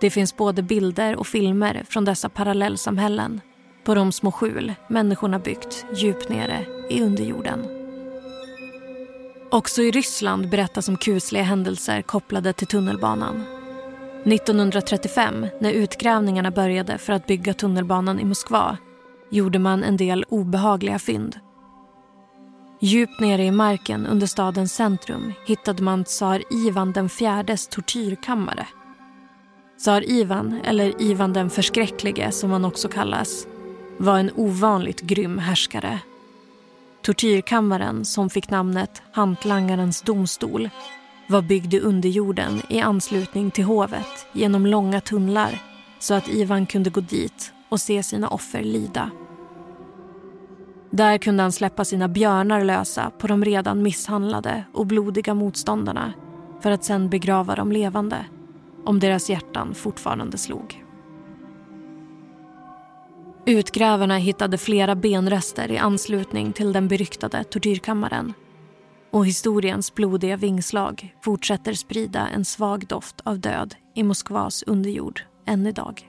Det 0.00 0.10
finns 0.10 0.36
både 0.36 0.62
bilder 0.62 1.16
och 1.16 1.26
filmer 1.26 1.84
från 1.88 2.04
dessa 2.04 2.28
parallellsamhällen 2.28 3.40
på 3.84 3.94
de 3.94 4.12
små 4.12 4.32
skjul 4.32 4.74
människorna 4.88 5.38
byggt 5.38 5.86
djupt 5.96 6.28
nere 6.28 6.66
i 6.90 7.02
underjorden. 7.02 7.81
Också 9.52 9.82
i 9.82 9.90
Ryssland 9.90 10.48
berättas 10.48 10.88
om 10.88 10.96
kusliga 10.96 11.42
händelser 11.42 12.02
kopplade 12.02 12.52
till 12.52 12.66
tunnelbanan. 12.66 13.44
1935, 14.24 15.46
när 15.60 15.72
utgrävningarna 15.72 16.50
började 16.50 16.98
för 16.98 17.12
att 17.12 17.26
bygga 17.26 17.54
tunnelbanan 17.54 18.20
i 18.20 18.24
Moskva 18.24 18.78
gjorde 19.30 19.58
man 19.58 19.84
en 19.84 19.96
del 19.96 20.24
obehagliga 20.28 20.98
fynd. 20.98 21.36
Djupt 22.80 23.20
nere 23.20 23.44
i 23.44 23.50
marken 23.50 24.06
under 24.06 24.26
stadens 24.26 24.74
centrum 24.74 25.32
hittade 25.46 25.82
man 25.82 26.04
tsar 26.04 26.42
Ivan 26.50 26.92
den 26.92 27.08
fjärdes 27.08 27.68
tortyrkammare. 27.68 28.66
Tsar 29.78 30.10
Ivan, 30.10 30.60
eller 30.64 31.02
Ivan 31.02 31.32
den 31.32 31.50
förskräcklige 31.50 32.32
som 32.32 32.50
han 32.50 32.64
också 32.64 32.88
kallas, 32.88 33.46
var 33.98 34.18
en 34.18 34.30
ovanligt 34.36 35.00
grym 35.00 35.38
härskare. 35.38 36.00
Tortyrkammaren, 37.02 38.04
som 38.04 38.30
fick 38.30 38.50
namnet 38.50 39.02
Hantlangarens 39.12 40.02
domstol 40.02 40.70
var 41.28 41.42
byggd 41.42 41.74
i 41.74 41.80
underjorden 41.80 42.62
i 42.68 42.80
anslutning 42.80 43.50
till 43.50 43.64
hovet 43.64 44.26
genom 44.32 44.66
långa 44.66 45.00
tunnlar 45.00 45.62
så 45.98 46.14
att 46.14 46.28
Ivan 46.28 46.66
kunde 46.66 46.90
gå 46.90 47.00
dit 47.00 47.52
och 47.68 47.80
se 47.80 48.02
sina 48.02 48.28
offer 48.28 48.62
lida. 48.62 49.10
Där 50.90 51.18
kunde 51.18 51.42
han 51.42 51.52
släppa 51.52 51.84
sina 51.84 52.08
björnar 52.08 52.64
lösa 52.64 53.10
på 53.18 53.26
de 53.26 53.44
redan 53.44 53.82
misshandlade 53.82 54.64
och 54.72 54.86
blodiga 54.86 55.34
motståndarna 55.34 56.12
för 56.60 56.70
att 56.70 56.84
sen 56.84 57.08
begrava 57.08 57.54
dem 57.54 57.72
levande 57.72 58.24
om 58.84 59.00
deras 59.00 59.30
hjärtan 59.30 59.74
fortfarande 59.74 60.38
slog. 60.38 60.84
Utgrävarna 63.46 64.16
hittade 64.16 64.58
flera 64.58 64.94
benrester 64.94 65.70
i 65.70 65.78
anslutning 65.78 66.52
till 66.52 66.72
den 66.72 66.88
beryktade 66.88 67.44
tortyrkammaren 67.44 68.32
och 69.12 69.26
historiens 69.26 69.94
blodiga 69.94 70.36
vingslag 70.36 71.14
fortsätter 71.22 71.72
sprida 71.72 72.28
en 72.28 72.44
svag 72.44 72.86
doft 72.86 73.20
av 73.24 73.38
död 73.38 73.74
i 73.94 74.02
Moskvas 74.02 74.62
underjord 74.62 75.20
än 75.46 75.66
idag. 75.66 76.08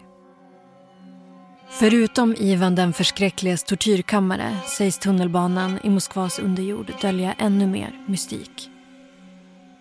Förutom 1.70 2.36
Ivan 2.36 2.75
den 2.75 2.94
förskräckliges 2.94 3.63
tortyrkammare 3.63 4.58
sägs 4.78 5.00
tunnelbanan 5.00 5.80
i 5.84 5.90
Moskvas 5.90 6.40
underjord 6.40 6.92
dölja 7.02 7.34
ännu 7.34 7.68
mer 7.68 8.04
mystik. 8.08 8.70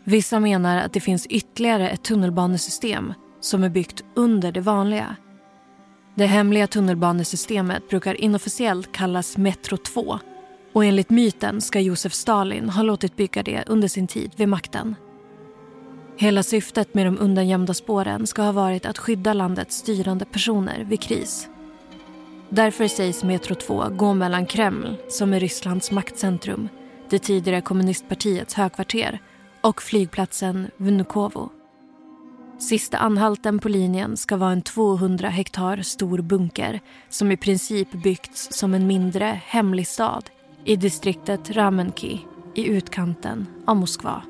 Vissa 0.04 0.40
menar 0.40 0.78
att 0.78 0.92
det 0.92 1.00
finns 1.00 1.26
ytterligare 1.26 1.90
ett 1.90 2.02
tunnelbanesystem 2.02 3.14
som 3.40 3.64
är 3.64 3.68
byggt 3.68 4.04
under 4.14 4.52
det 4.52 4.60
vanliga. 4.60 5.16
Det 6.14 6.26
hemliga 6.26 6.66
tunnelbanesystemet 6.66 7.88
brukar 7.88 8.20
inofficiellt 8.20 8.92
kallas 8.92 9.36
Metro 9.36 9.76
2 9.76 10.18
och 10.72 10.84
enligt 10.84 11.10
myten 11.10 11.60
ska 11.60 11.80
Josef 11.80 12.12
Stalin 12.12 12.68
ha 12.68 12.82
låtit 12.82 13.16
bygga 13.16 13.42
det 13.42 13.64
under 13.66 13.88
sin 13.88 14.06
tid 14.06 14.32
vid 14.36 14.48
makten. 14.48 14.94
Hela 16.16 16.42
syftet 16.42 16.94
med 16.94 17.06
de 17.06 17.18
undangömda 17.18 17.74
spåren 17.74 18.26
ska 18.26 18.42
ha 18.42 18.52
varit 18.52 18.86
att 18.86 18.98
skydda 18.98 19.32
landets 19.32 19.76
styrande 19.76 20.24
personer 20.24 20.84
vid 20.84 21.00
kris. 21.00 21.48
Därför 22.48 22.88
sägs 22.88 23.24
Metro 23.24 23.54
2 23.54 23.84
gå 23.90 24.14
mellan 24.14 24.46
Kreml, 24.46 24.96
som 25.08 25.32
är 25.32 25.40
Rysslands 25.40 25.90
maktcentrum, 25.90 26.68
det 27.10 27.18
tidigare 27.18 27.60
kommunistpartiets 27.60 28.54
högkvarter 28.54 29.18
och 29.60 29.82
flygplatsen 29.82 30.70
Vnukovo. 30.76 31.50
Sista 32.62 32.98
anhalten 32.98 33.58
på 33.58 33.68
linjen 33.68 34.16
ska 34.16 34.36
vara 34.36 34.52
en 34.52 34.62
200 34.62 35.28
hektar 35.28 35.82
stor 35.82 36.18
bunker 36.18 36.80
som 37.08 37.32
i 37.32 37.36
princip 37.36 37.92
byggts 37.92 38.58
som 38.58 38.74
en 38.74 38.86
mindre 38.86 39.40
hemlig 39.46 39.88
stad 39.88 40.30
i 40.64 40.76
distriktet 40.76 41.50
Ramenki 41.50 42.20
i 42.54 42.66
utkanten 42.66 43.46
av 43.66 43.76
Moskva. 43.76 44.22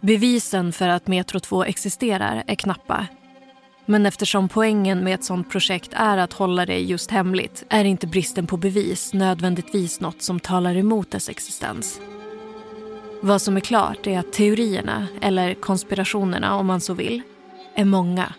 Bevisen 0.00 0.72
för 0.72 0.88
att 0.88 1.06
Metro 1.06 1.40
2 1.40 1.64
existerar 1.64 2.44
är 2.46 2.54
knappa 2.54 3.06
men 3.86 4.06
eftersom 4.06 4.48
poängen 4.48 5.04
med 5.04 5.14
ett 5.14 5.24
sånt 5.24 5.50
projekt 5.50 5.90
är 5.92 6.16
att 6.16 6.32
hålla 6.32 6.66
det 6.66 6.78
just 6.78 7.10
hemligt 7.10 7.64
är 7.68 7.84
inte 7.84 8.06
bristen 8.06 8.46
på 8.46 8.56
bevis 8.56 9.14
nödvändigtvis 9.14 10.00
något 10.00 10.22
som 10.22 10.40
talar 10.40 10.76
emot 10.76 11.10
dess 11.10 11.28
existens. 11.28 12.00
Vad 13.24 13.42
som 13.42 13.56
är 13.56 13.60
klart 13.60 14.06
är 14.06 14.18
att 14.18 14.32
teorierna, 14.32 15.06
eller 15.20 15.54
konspirationerna 15.54 16.56
om 16.56 16.66
man 16.66 16.80
så 16.80 16.94
vill, 16.94 17.22
är 17.74 17.84
många. 17.84 18.34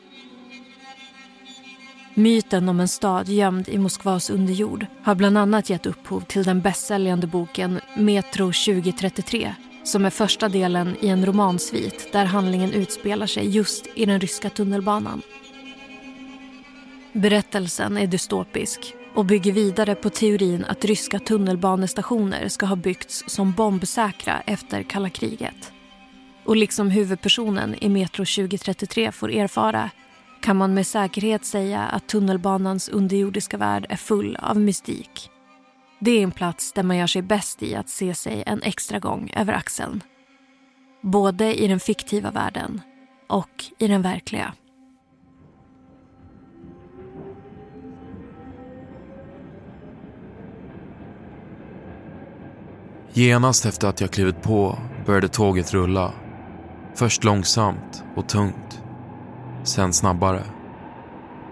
Myten 2.13 2.69
om 2.69 2.79
en 2.79 2.87
stad 2.87 3.29
gömd 3.29 3.69
i 3.69 3.77
Moskvas 3.77 4.29
underjord 4.29 4.85
har 5.03 5.15
bland 5.15 5.37
annat 5.37 5.69
gett 5.69 5.85
upphov 5.85 6.21
till 6.21 6.43
den 6.43 6.61
bästsäljande 6.61 7.27
boken 7.27 7.79
Metro 7.97 8.45
2033 8.45 9.55
som 9.83 10.05
är 10.05 10.09
första 10.09 10.49
delen 10.49 10.95
i 11.01 11.07
en 11.07 11.25
romansvit 11.25 12.09
där 12.11 12.25
handlingen 12.25 12.73
utspelar 12.73 13.27
sig 13.27 13.49
just 13.49 13.87
i 13.95 14.05
den 14.05 14.19
ryska 14.19 14.49
tunnelbanan. 14.49 15.21
Berättelsen 17.13 17.97
är 17.97 18.07
dystopisk 18.07 18.95
och 19.15 19.25
bygger 19.25 19.51
vidare 19.51 19.95
på 19.95 20.09
teorin 20.09 20.65
att 20.65 20.85
ryska 20.85 21.19
tunnelbanestationer 21.19 22.47
ska 22.47 22.65
ha 22.65 22.75
byggts 22.75 23.23
som 23.27 23.51
bombsäkra 23.51 24.41
efter 24.45 24.83
kalla 24.83 25.09
kriget. 25.09 25.71
Och 26.45 26.55
liksom 26.55 26.89
huvudpersonen 26.89 27.75
i 27.75 27.89
Metro 27.89 28.25
2033 28.25 29.11
får 29.11 29.31
erfara 29.31 29.89
kan 30.41 30.57
man 30.57 30.73
med 30.73 30.87
säkerhet 30.87 31.45
säga 31.45 31.81
att 31.81 32.07
tunnelbanans 32.07 32.89
underjordiska 32.89 33.57
värld 33.57 33.85
är 33.89 33.95
full 33.95 34.35
av 34.41 34.59
mystik. 34.59 35.29
Det 35.99 36.11
är 36.11 36.23
en 36.23 36.31
plats 36.31 36.73
där 36.73 36.83
man 36.83 36.97
gör 36.97 37.07
sig 37.07 37.21
bäst 37.21 37.63
i 37.63 37.75
att 37.75 37.89
se 37.89 38.15
sig 38.15 38.43
en 38.45 38.61
extra 38.61 38.99
gång 38.99 39.31
över 39.35 39.53
axeln. 39.53 40.03
Både 41.01 41.63
i 41.63 41.67
den 41.67 41.79
fiktiva 41.79 42.31
världen 42.31 42.81
och 43.27 43.65
i 43.77 43.87
den 43.87 44.01
verkliga. 44.01 44.53
Genast 53.17 53.65
efter 53.65 53.87
att 53.87 54.01
jag 54.01 54.11
klivit 54.11 54.41
på 54.41 54.77
började 55.05 55.27
tåget 55.27 55.73
rulla. 55.73 56.11
Först 56.95 57.23
långsamt 57.23 58.03
och 58.15 58.27
tungt. 58.27 58.81
Sen 59.63 59.93
snabbare. 59.93 60.43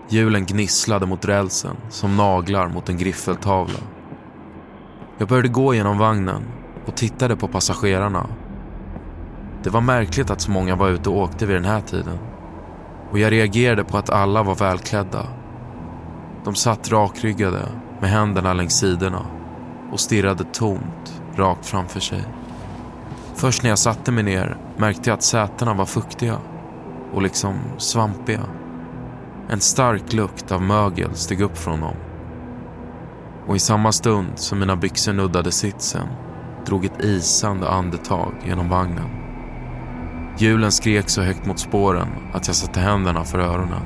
Hjulen 0.10 0.46
gnisslade 0.46 1.06
mot 1.06 1.26
rälsen 1.26 1.76
som 1.90 2.18
naglar 2.18 2.70
mot 2.70 2.90
en 2.90 2.98
griffeltavla. 2.98 3.80
Jag 5.18 5.28
började 5.28 5.48
gå 5.48 5.74
genom 5.74 5.98
vagnen 5.98 6.44
och 6.86 6.96
tittade 6.96 7.36
på 7.36 7.48
passagerarna. 7.48 8.28
Det 9.64 9.70
var 9.70 9.82
märkligt 9.82 10.30
att 10.30 10.42
så 10.42 10.52
många 10.52 10.76
var 10.76 10.90
ute 10.90 11.10
och 11.10 11.18
åkte 11.18 11.46
vid 11.46 11.56
den 11.56 11.66
här 11.66 11.82
tiden. 11.82 12.18
Och 13.12 13.20
jag 13.20 13.32
reagerade 13.32 13.84
på 13.84 13.98
att 13.98 14.10
alla 14.10 14.44
var 14.44 14.56
välklädda. 14.56 15.28
De 16.44 16.56
satt 16.56 16.92
rakryggade 16.92 17.62
med 18.02 18.10
händerna 18.10 18.54
längs 18.54 18.80
sidorna 18.80 19.26
och 19.92 20.00
stirrade 20.00 20.44
tomt 20.44 21.13
rakt 21.36 21.66
framför 21.66 22.00
sig. 22.00 22.24
Först 23.36 23.64
när 23.64 23.70
jag 23.70 23.80
satte 23.80 24.12
mig 24.12 24.24
ner 24.24 24.58
märkte 24.78 25.10
jag 25.10 25.18
att 25.18 25.24
sätena 25.24 25.74
var 25.74 25.86
fuktiga 25.86 26.38
och 27.14 27.22
liksom 27.22 27.56
svampiga. 27.78 28.42
En 29.50 29.60
stark 29.60 30.14
lukt 30.14 30.52
av 30.52 30.62
mögel 30.62 31.16
steg 31.16 31.42
upp 31.42 31.58
från 31.58 31.82
dem. 31.82 31.96
Och 33.48 33.56
i 33.56 33.60
samma 33.60 33.92
stund 33.92 34.28
som 34.36 34.60
mina 34.60 34.76
byxor 34.76 35.14
nuddade 35.14 35.52
sitsen 35.52 36.08
drog 36.66 36.86
ett 36.86 37.04
isande 37.04 37.70
andetag 37.70 38.34
genom 38.46 38.70
vagnen. 38.70 39.10
Hjulen 40.38 40.72
skrek 40.72 41.10
så 41.10 41.22
högt 41.22 41.46
mot 41.46 41.60
spåren 41.60 42.08
att 42.34 42.48
jag 42.48 42.56
satte 42.56 42.80
händerna 42.80 43.24
för 43.24 43.40
öronen. 43.40 43.82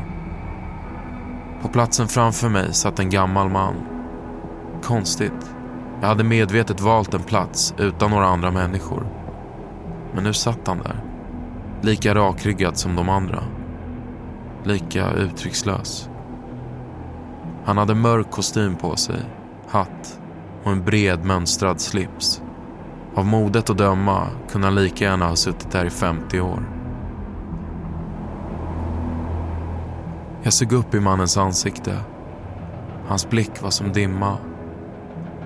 På 1.62 1.68
platsen 1.68 2.08
framför 2.08 2.50
mig 2.50 2.74
satt 2.74 3.00
en 3.00 3.10
gammal 3.10 3.50
man. 3.50 3.76
Konstigt. 4.84 5.57
Jag 6.02 6.08
hade 6.08 6.24
medvetet 6.24 6.82
valt 6.82 7.14
en 7.14 7.24
plats 7.24 7.74
utan 7.78 8.12
några 8.12 8.26
andra 8.26 8.52
människor. 8.52 9.08
Men 10.14 10.24
nu 10.24 10.34
satt 10.34 10.68
han 10.68 10.78
där. 10.78 11.04
Lika 11.82 12.16
rakryggad 12.16 12.78
som 12.78 12.96
de 12.96 13.10
andra. 13.10 13.44
Lika 14.64 15.12
uttryckslös. 15.12 16.10
Han 17.66 17.78
hade 17.78 17.96
mörk 17.96 18.32
kostym 18.32 18.76
på 18.76 18.96
sig, 18.96 19.26
hatt 19.68 20.20
och 20.64 20.72
en 20.72 20.86
bred 20.86 21.26
mönstrad 21.26 21.82
slips. 21.82 22.42
Av 23.16 23.26
modet 23.26 23.70
att 23.70 23.78
döma 23.78 24.28
kunde 24.52 24.68
han 24.68 24.76
lika 24.76 25.06
gärna 25.06 25.28
ha 25.28 25.36
suttit 25.36 25.72
där 25.72 25.86
i 25.86 25.90
50 25.90 26.42
år. 26.42 26.64
Jag 30.44 30.54
såg 30.54 30.74
upp 30.74 30.94
i 30.94 31.00
mannens 31.00 31.38
ansikte. 31.38 31.98
Hans 33.08 33.30
blick 33.30 33.62
var 33.62 33.70
som 33.70 33.92
dimma. 33.92 34.38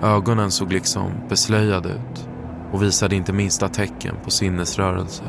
Ögonen 0.01 0.51
såg 0.51 0.73
liksom 0.73 1.11
beslöjade 1.29 1.89
ut 1.89 2.29
och 2.71 2.83
visade 2.83 3.15
inte 3.15 3.33
minsta 3.33 3.67
tecken 3.67 4.15
på 4.23 4.31
sinnesrörelse. 4.31 5.23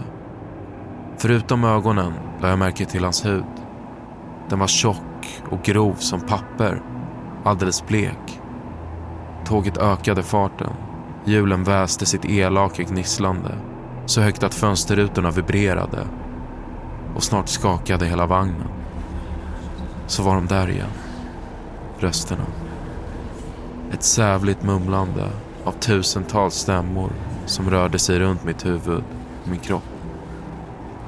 Förutom 1.19 1.65
ögonen 1.65 2.13
lade 2.41 2.49
jag 2.49 2.59
märke 2.59 2.85
till 2.85 3.05
hans 3.05 3.27
hud. 3.27 3.45
Den 4.49 4.59
var 4.59 4.67
tjock 4.67 5.43
och 5.51 5.63
grov 5.63 5.95
som 5.95 6.21
papper, 6.21 6.83
alldeles 7.45 7.87
blek. 7.87 8.41
Tåget 9.45 9.79
ökade 9.79 10.23
farten. 10.23 10.73
Hjulen 11.25 11.65
väste 11.65 12.07
sitt 12.07 12.25
elaka 12.25 12.83
gnisslande 12.83 13.55
så 14.07 14.21
högt 14.21 14.43
att 14.43 14.55
fönsterrutorna 14.55 15.31
vibrerade 15.31 16.07
och 17.15 17.23
snart 17.23 17.49
skakade 17.49 18.07
hela 18.07 18.27
vagnen. 18.27 18.69
Så 20.07 20.23
var 20.23 20.35
de 20.35 20.47
där 20.47 20.71
igen. 20.71 20.91
Rösterna. 21.99 22.62
Ett 23.93 24.03
sävligt 24.03 24.63
mumlande 24.63 25.29
av 25.65 25.73
tusentals 25.73 26.55
stämmor 26.55 27.13
som 27.47 27.71
rörde 27.71 27.99
sig 27.99 28.19
runt 28.19 28.45
mitt 28.45 28.67
huvud 28.67 29.05
och 29.43 29.49
min 29.49 29.61
kropp. 29.61 29.83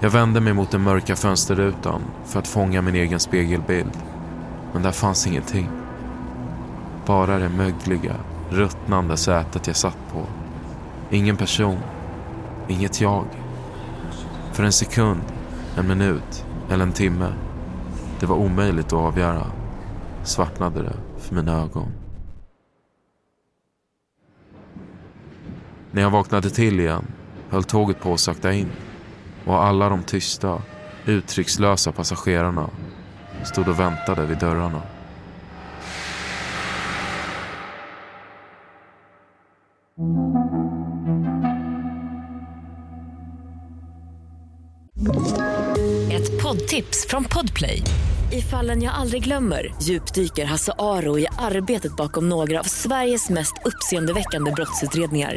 Jag 0.01 0.11
vände 0.11 0.41
mig 0.41 0.53
mot 0.53 0.71
den 0.71 0.83
mörka 0.83 1.17
fönsterrutan 1.17 2.03
för 2.25 2.39
att 2.39 2.49
fånga 2.49 2.83
min 2.83 2.95
egen 2.95 3.21
spegelbild. 3.21 3.99
Men 4.73 4.83
där 4.83 4.93
fanns 4.93 5.27
ingenting. 5.27 5.69
Bara 7.07 7.39
det 7.39 7.49
mögliga, 7.49 8.15
ruttnande 8.51 9.17
sätet 9.17 9.67
jag 9.67 9.77
satt 9.77 9.99
på. 10.13 10.23
Ingen 11.11 11.37
person. 11.37 11.79
Inget 12.69 13.01
jag. 13.01 13.25
För 14.53 14.65
en 14.65 14.73
sekund, 14.73 15.23
en 15.77 15.89
minut 15.89 16.45
eller 16.71 16.83
en 16.83 16.93
timme. 16.93 17.33
Det 18.21 18.27
var 18.27 18.37
omöjligt 18.37 18.87
att 18.87 18.93
avgöra. 18.93 19.47
Svartnade 20.25 20.83
det 20.83 20.97
för 21.19 21.35
mina 21.35 21.63
ögon. 21.63 22.04
När 25.95 26.03
jag 26.03 26.11
vaknade 26.11 26.51
till 26.51 26.81
igen 26.81 27.07
höll 27.49 27.65
tåget 27.65 28.01
på 28.01 28.15
att 28.15 28.21
sakta 28.21 28.53
in 28.53 28.73
och 29.45 29.65
alla 29.65 29.89
de 29.89 30.03
tysta, 30.03 30.63
uttryckslösa 31.07 31.93
passagerarna 31.93 32.71
stod 33.45 33.69
och 33.69 33.81
väntade 33.81 34.27
vid 34.27 34.39
dörrarna. 34.39 34.83
Ett 46.13 46.43
poddtips 46.43 47.07
från 47.09 47.25
Podplay. 47.25 47.83
I 48.33 48.43
fallen 48.43 48.83
jag 48.83 48.95
aldrig 48.95 49.25
glömmer 49.25 49.75
djupdyker 49.83 50.45
Hasse 50.45 50.73
Aro 50.79 51.19
i 51.19 51.27
arbetet 51.39 51.97
bakom 51.97 52.29
några 52.29 52.61
av 52.61 52.65
Sveriges 52.65 53.31
mest 53.31 53.55
uppseendeväckande 53.65 54.51
brottsutredningar. 54.51 55.37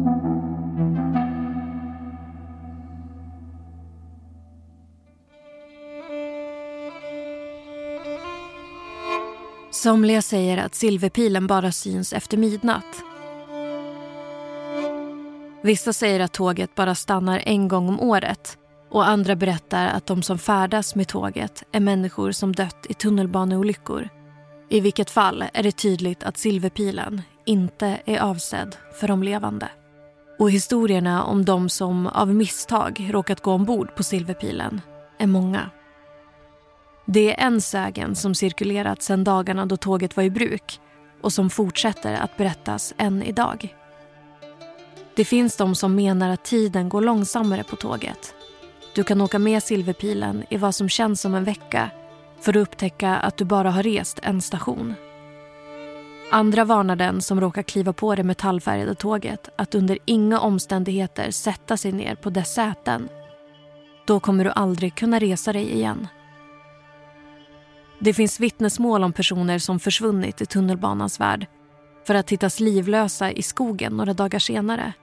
Somliga 9.81 10.21
säger 10.21 10.57
att 10.57 10.75
silverpilen 10.75 11.47
bara 11.47 11.71
syns 11.71 12.13
efter 12.13 12.37
midnatt. 12.37 13.03
Vissa 15.63 15.93
säger 15.93 16.19
att 16.19 16.33
tåget 16.33 16.75
bara 16.75 16.95
stannar 16.95 17.41
en 17.45 17.67
gång 17.67 17.89
om 17.89 17.99
året 17.99 18.57
och 18.91 19.07
andra 19.07 19.35
berättar 19.35 19.87
att 19.87 20.05
de 20.05 20.23
som 20.23 20.39
färdas 20.39 20.95
med 20.95 21.07
tåget 21.07 21.63
är 21.71 21.79
människor 21.79 22.31
som 22.31 22.55
dött 22.55 22.85
i 22.89 22.93
tunnelbaneolyckor. 22.93 24.09
I 24.69 24.79
vilket 24.79 25.09
fall 25.09 25.45
är 25.53 25.63
det 25.63 25.71
tydligt 25.71 26.23
att 26.23 26.37
silverpilen 26.37 27.21
inte 27.45 27.97
är 28.05 28.19
avsedd 28.19 28.75
för 28.99 29.07
de 29.07 29.23
levande. 29.23 29.69
Och 30.39 30.51
historierna 30.51 31.23
om 31.23 31.45
de 31.45 31.69
som 31.69 32.07
av 32.07 32.35
misstag 32.35 33.09
råkat 33.13 33.41
gå 33.41 33.51
ombord 33.51 33.95
på 33.95 34.03
silverpilen 34.03 34.81
är 35.19 35.27
många. 35.27 35.69
Det 37.05 37.39
är 37.39 37.47
en 37.47 37.61
sägen 37.61 38.15
som 38.15 38.35
cirkulerat 38.35 39.01
sedan 39.01 39.23
dagarna 39.23 39.65
då 39.65 39.77
tåget 39.77 40.17
var 40.17 40.23
i 40.23 40.29
bruk 40.29 40.79
och 41.21 41.33
som 41.33 41.49
fortsätter 41.49 42.13
att 42.13 42.37
berättas 42.37 42.93
än 42.97 43.23
idag. 43.23 43.75
Det 45.15 45.25
finns 45.25 45.57
de 45.57 45.75
som 45.75 45.95
menar 45.95 46.29
att 46.29 46.43
tiden 46.43 46.89
går 46.89 47.01
långsammare 47.01 47.63
på 47.63 47.75
tåget. 47.75 48.33
Du 48.95 49.03
kan 49.03 49.21
åka 49.21 49.39
med 49.39 49.63
Silverpilen 49.63 50.43
i 50.49 50.57
vad 50.57 50.75
som 50.75 50.89
känns 50.89 51.21
som 51.21 51.35
en 51.35 51.43
vecka 51.43 51.89
för 52.41 52.57
att 52.57 52.67
upptäcka 52.67 53.15
att 53.15 53.37
du 53.37 53.45
bara 53.45 53.71
har 53.71 53.83
rest 53.83 54.19
en 54.23 54.41
station. 54.41 54.93
Andra 56.31 56.65
varnar 56.65 56.95
den 56.95 57.21
som 57.21 57.41
råkar 57.41 57.63
kliva 57.63 57.93
på 57.93 58.15
det 58.15 58.23
metallfärgade 58.23 58.95
tåget 58.95 59.49
att 59.55 59.75
under 59.75 59.97
inga 60.05 60.39
omständigheter 60.39 61.31
sätta 61.31 61.77
sig 61.77 61.91
ner 61.91 62.15
på 62.15 62.29
dess 62.29 62.53
säten. 62.53 63.09
Då 64.07 64.19
kommer 64.19 64.43
du 64.43 64.49
aldrig 64.51 64.95
kunna 64.95 65.19
resa 65.19 65.53
dig 65.53 65.73
igen. 65.73 66.07
Det 68.03 68.13
finns 68.13 68.39
vittnesmål 68.39 69.03
om 69.03 69.13
personer 69.13 69.59
som 69.59 69.79
försvunnit 69.79 70.41
i 70.41 70.45
tunnelbanans 70.45 71.19
värld 71.19 71.47
för 72.07 72.15
att 72.15 72.29
hittas 72.29 72.59
livlösa 72.59 73.31
i 73.31 73.41
skogen 73.41 73.97
några 73.97 74.13
dagar 74.13 74.39
senare. 74.39 74.93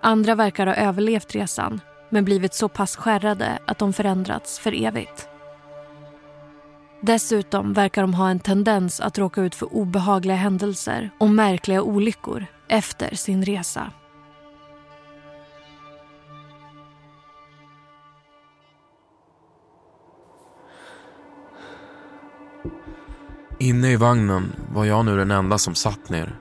Andra 0.00 0.34
verkar 0.34 0.66
ha 0.66 0.74
överlevt 0.74 1.34
resan 1.34 1.80
men 2.10 2.24
blivit 2.24 2.54
så 2.54 2.68
pass 2.68 2.96
skärrade 2.96 3.58
att 3.66 3.78
de 3.78 3.92
förändrats 3.92 4.58
för 4.58 4.84
evigt. 4.84 5.28
Dessutom 7.00 7.72
verkar 7.72 8.02
de 8.02 8.14
ha 8.14 8.30
en 8.30 8.40
tendens 8.40 9.00
att 9.00 9.18
råka 9.18 9.42
ut 9.42 9.54
för 9.54 9.74
obehagliga 9.74 10.36
händelser 10.36 11.10
och 11.18 11.30
märkliga 11.30 11.82
olyckor 11.82 12.46
efter 12.68 13.14
sin 13.14 13.44
resa. 13.44 13.92
Inne 23.58 23.92
i 23.92 23.96
vagnen 23.96 24.52
var 24.74 24.84
jag 24.84 25.04
nu 25.04 25.16
den 25.16 25.30
enda 25.30 25.58
som 25.58 25.74
satt 25.74 26.08
ner. 26.08 26.38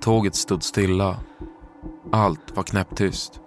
Tåget 0.00 0.34
stod 0.34 0.62
stilla. 0.62 1.16
Allt 2.12 2.56
var 2.56 2.62
knäpptyst. 2.62 3.40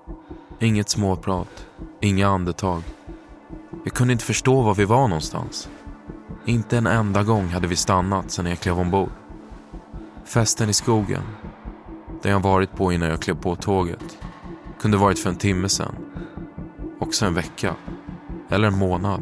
Inget 0.59 0.89
småprat, 0.89 1.67
inga 2.01 2.27
andetag. 2.27 2.83
Jag 3.83 3.93
kunde 3.93 4.13
inte 4.13 4.25
förstå 4.25 4.62
var 4.62 4.75
vi 4.75 4.86
var 4.86 5.07
någonstans. 5.07 5.69
Inte 6.45 6.77
en 6.77 6.88
enda 6.88 7.23
gång 7.23 7.47
hade 7.47 7.67
vi 7.67 7.75
stannat 7.75 8.31
sedan 8.31 8.45
jag 8.45 8.59
klev 8.59 8.79
ombord. 8.79 9.09
Festen 10.25 10.69
i 10.69 10.73
skogen, 10.73 11.21
där 12.21 12.29
jag 12.29 12.39
varit 12.39 12.75
på 12.75 12.93
innan 12.93 13.09
jag 13.09 13.21
klev 13.21 13.36
på 13.36 13.55
tåget, 13.55 14.17
kunde 14.79 14.97
varit 14.97 15.19
för 15.19 15.29
en 15.29 15.36
timme 15.36 15.69
sedan. 15.69 15.95
Också 16.99 17.25
en 17.25 17.33
vecka. 17.33 17.75
Eller 18.49 18.67
en 18.67 18.77
månad. 18.77 19.21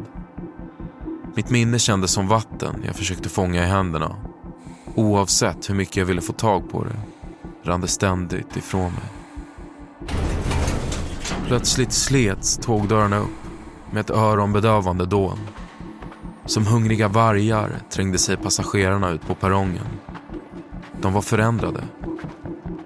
Mitt 1.34 1.50
minne 1.50 1.78
kändes 1.78 2.10
som 2.10 2.28
vatten 2.28 2.82
jag 2.86 2.96
försökte 2.96 3.28
fånga 3.28 3.64
i 3.64 3.66
händerna. 3.66 4.16
Oavsett 4.94 5.70
hur 5.70 5.74
mycket 5.74 5.96
jag 5.96 6.04
ville 6.04 6.20
få 6.20 6.32
tag 6.32 6.70
på 6.70 6.84
det 6.84 6.96
rann 7.70 7.80
det 7.80 7.88
ständigt 7.88 8.56
ifrån 8.56 8.92
mig. 8.92 9.10
Plötsligt 11.46 11.92
slets 11.92 12.56
tågdörrarna 12.56 13.18
upp 13.18 13.28
med 13.90 14.00
ett 14.00 14.10
öronbedövande 14.10 15.06
dån. 15.06 15.38
Som 16.46 16.66
hungriga 16.66 17.08
vargar 17.08 17.70
trängde 17.90 18.18
sig 18.18 18.36
passagerarna 18.36 19.10
ut 19.10 19.26
på 19.26 19.34
perrongen. 19.34 19.86
De 21.00 21.12
var 21.12 21.22
förändrade. 21.22 21.84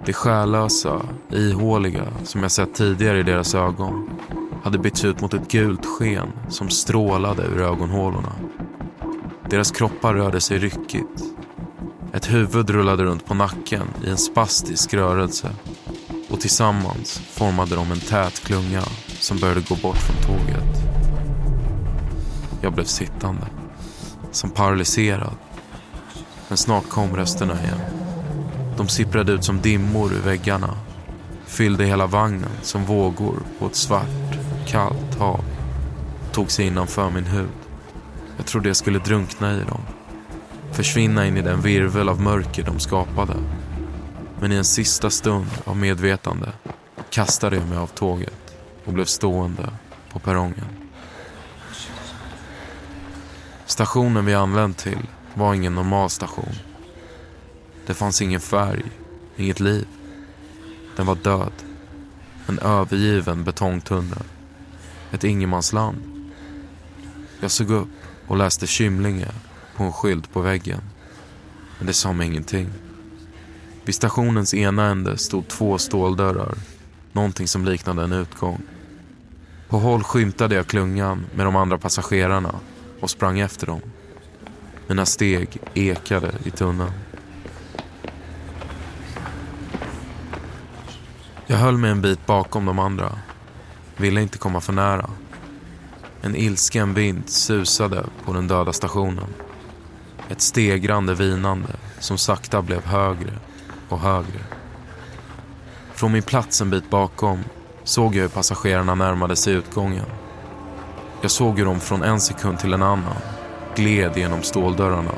Det 0.04 0.12
själlösa, 0.12 1.02
ihåliga 1.30 2.04
som 2.24 2.42
jag 2.42 2.50
sett 2.50 2.74
tidigare 2.74 3.18
i 3.18 3.22
deras 3.22 3.54
ögon 3.54 4.15
hade 4.66 4.78
bytts 4.78 5.04
ut 5.04 5.20
mot 5.20 5.34
ett 5.34 5.50
gult 5.50 5.86
sken 5.86 6.32
som 6.48 6.68
strålade 6.68 7.42
ur 7.42 7.60
ögonhålorna. 7.60 8.32
Deras 9.50 9.70
kroppar 9.70 10.14
rörde 10.14 10.40
sig 10.40 10.58
ryckigt. 10.58 11.22
Ett 12.12 12.32
huvud 12.32 12.70
rullade 12.70 13.04
runt 13.04 13.26
på 13.26 13.34
nacken 13.34 13.86
i 14.04 14.10
en 14.10 14.16
spastisk 14.16 14.94
rörelse 14.94 15.48
och 16.30 16.40
tillsammans 16.40 17.18
formade 17.18 17.74
de 17.74 17.92
en 17.92 18.00
tät 18.00 18.40
klunga 18.44 18.82
som 19.08 19.38
började 19.38 19.60
gå 19.60 19.74
bort 19.74 19.96
från 19.96 20.16
tåget. 20.16 20.82
Jag 22.60 22.72
blev 22.72 22.84
sittande, 22.84 23.46
som 24.30 24.50
paralyserad. 24.50 25.36
Men 26.48 26.56
snart 26.56 26.88
kom 26.88 27.16
rösterna 27.16 27.54
igen. 27.62 27.80
De 28.76 28.88
sipprade 28.88 29.32
ut 29.32 29.44
som 29.44 29.60
dimmor 29.60 30.12
ur 30.12 30.20
väggarna. 30.20 30.74
Fyllde 31.46 31.84
hela 31.84 32.06
vagnen 32.06 32.50
som 32.62 32.84
vågor 32.84 33.36
på 33.58 33.66
ett 33.66 33.76
svart, 33.76 34.45
kallt 34.66 35.14
hav. 35.18 35.44
Tog 36.32 36.50
sig 36.50 36.66
innanför 36.66 37.10
min 37.10 37.24
hud. 37.24 37.48
Jag 38.36 38.46
trodde 38.46 38.68
jag 38.68 38.76
skulle 38.76 38.98
drunkna 38.98 39.54
i 39.54 39.60
dem. 39.60 39.80
Försvinna 40.72 41.26
in 41.26 41.36
i 41.36 41.42
den 41.42 41.60
virvel 41.60 42.08
av 42.08 42.20
mörker 42.20 42.62
de 42.62 42.78
skapade. 42.78 43.34
Men 44.40 44.52
i 44.52 44.54
en 44.54 44.64
sista 44.64 45.10
stund 45.10 45.46
av 45.64 45.76
medvetande 45.76 46.52
kastade 47.10 47.56
jag 47.56 47.68
mig 47.68 47.78
av 47.78 47.86
tåget 47.86 48.56
och 48.84 48.92
blev 48.92 49.04
stående 49.04 49.68
på 50.12 50.18
perrongen. 50.18 50.66
Stationen 53.66 54.24
vi 54.24 54.34
anlänt 54.34 54.78
till 54.78 55.06
var 55.34 55.54
ingen 55.54 55.74
normal 55.74 56.10
station. 56.10 56.54
Det 57.86 57.94
fanns 57.94 58.22
ingen 58.22 58.40
färg, 58.40 58.82
inget 59.36 59.60
liv. 59.60 59.86
Den 60.96 61.06
var 61.06 61.14
död. 61.14 61.52
En 62.46 62.58
övergiven 62.58 63.44
betongtunnel. 63.44 64.22
Ett 65.16 65.24
ingenmansland. 65.24 65.96
Jag 67.40 67.50
såg 67.50 67.70
upp 67.70 67.88
och 68.26 68.36
läste 68.36 68.66
Kymlinge 68.66 69.28
på 69.76 69.84
en 69.84 69.92
skylt 69.92 70.32
på 70.32 70.40
väggen. 70.40 70.80
Men 71.78 71.86
det 71.86 71.92
sa 71.92 72.12
mig 72.12 72.26
ingenting. 72.26 72.70
Vid 73.84 73.94
stationens 73.94 74.54
ena 74.54 74.84
ände 74.86 75.18
stod 75.18 75.48
två 75.48 75.78
ståldörrar. 75.78 76.54
Någonting 77.12 77.48
som 77.48 77.64
liknade 77.64 78.02
en 78.02 78.12
utgång. 78.12 78.62
På 79.68 79.78
håll 79.78 80.02
skymtade 80.02 80.54
jag 80.54 80.66
klungan 80.66 81.26
med 81.34 81.46
de 81.46 81.56
andra 81.56 81.78
passagerarna 81.78 82.54
och 83.00 83.10
sprang 83.10 83.40
efter 83.40 83.66
dem. 83.66 83.80
Mina 84.86 85.06
steg 85.06 85.58
ekade 85.74 86.32
i 86.44 86.50
tunneln. 86.50 86.92
Jag 91.46 91.56
höll 91.56 91.76
mig 91.76 91.90
en 91.90 92.02
bit 92.02 92.26
bakom 92.26 92.64
de 92.64 92.78
andra. 92.78 93.18
Ville 93.96 94.22
inte 94.22 94.38
komma 94.38 94.60
för 94.60 94.72
nära. 94.72 95.10
En 96.22 96.36
ilsken 96.36 96.94
vind 96.94 97.30
susade 97.30 98.04
på 98.24 98.32
den 98.32 98.48
döda 98.48 98.72
stationen. 98.72 99.34
Ett 100.28 100.40
stegrande 100.40 101.14
vinande 101.14 101.68
som 101.98 102.18
sakta 102.18 102.62
blev 102.62 102.84
högre 102.84 103.32
och 103.88 103.98
högre. 103.98 104.40
Från 105.94 106.12
min 106.12 106.22
plats 106.22 106.60
en 106.60 106.70
bit 106.70 106.90
bakom 106.90 107.44
såg 107.84 108.14
jag 108.14 108.22
hur 108.22 108.28
passagerarna 108.28 108.94
närmade 108.94 109.36
sig 109.36 109.54
utgången. 109.54 110.06
Jag 111.22 111.30
såg 111.30 111.58
hur 111.58 111.64
de 111.64 111.80
från 111.80 112.02
en 112.02 112.20
sekund 112.20 112.58
till 112.58 112.72
en 112.72 112.82
annan 112.82 113.16
gled 113.74 114.16
genom 114.16 114.42
ståldörrarna 114.42 115.12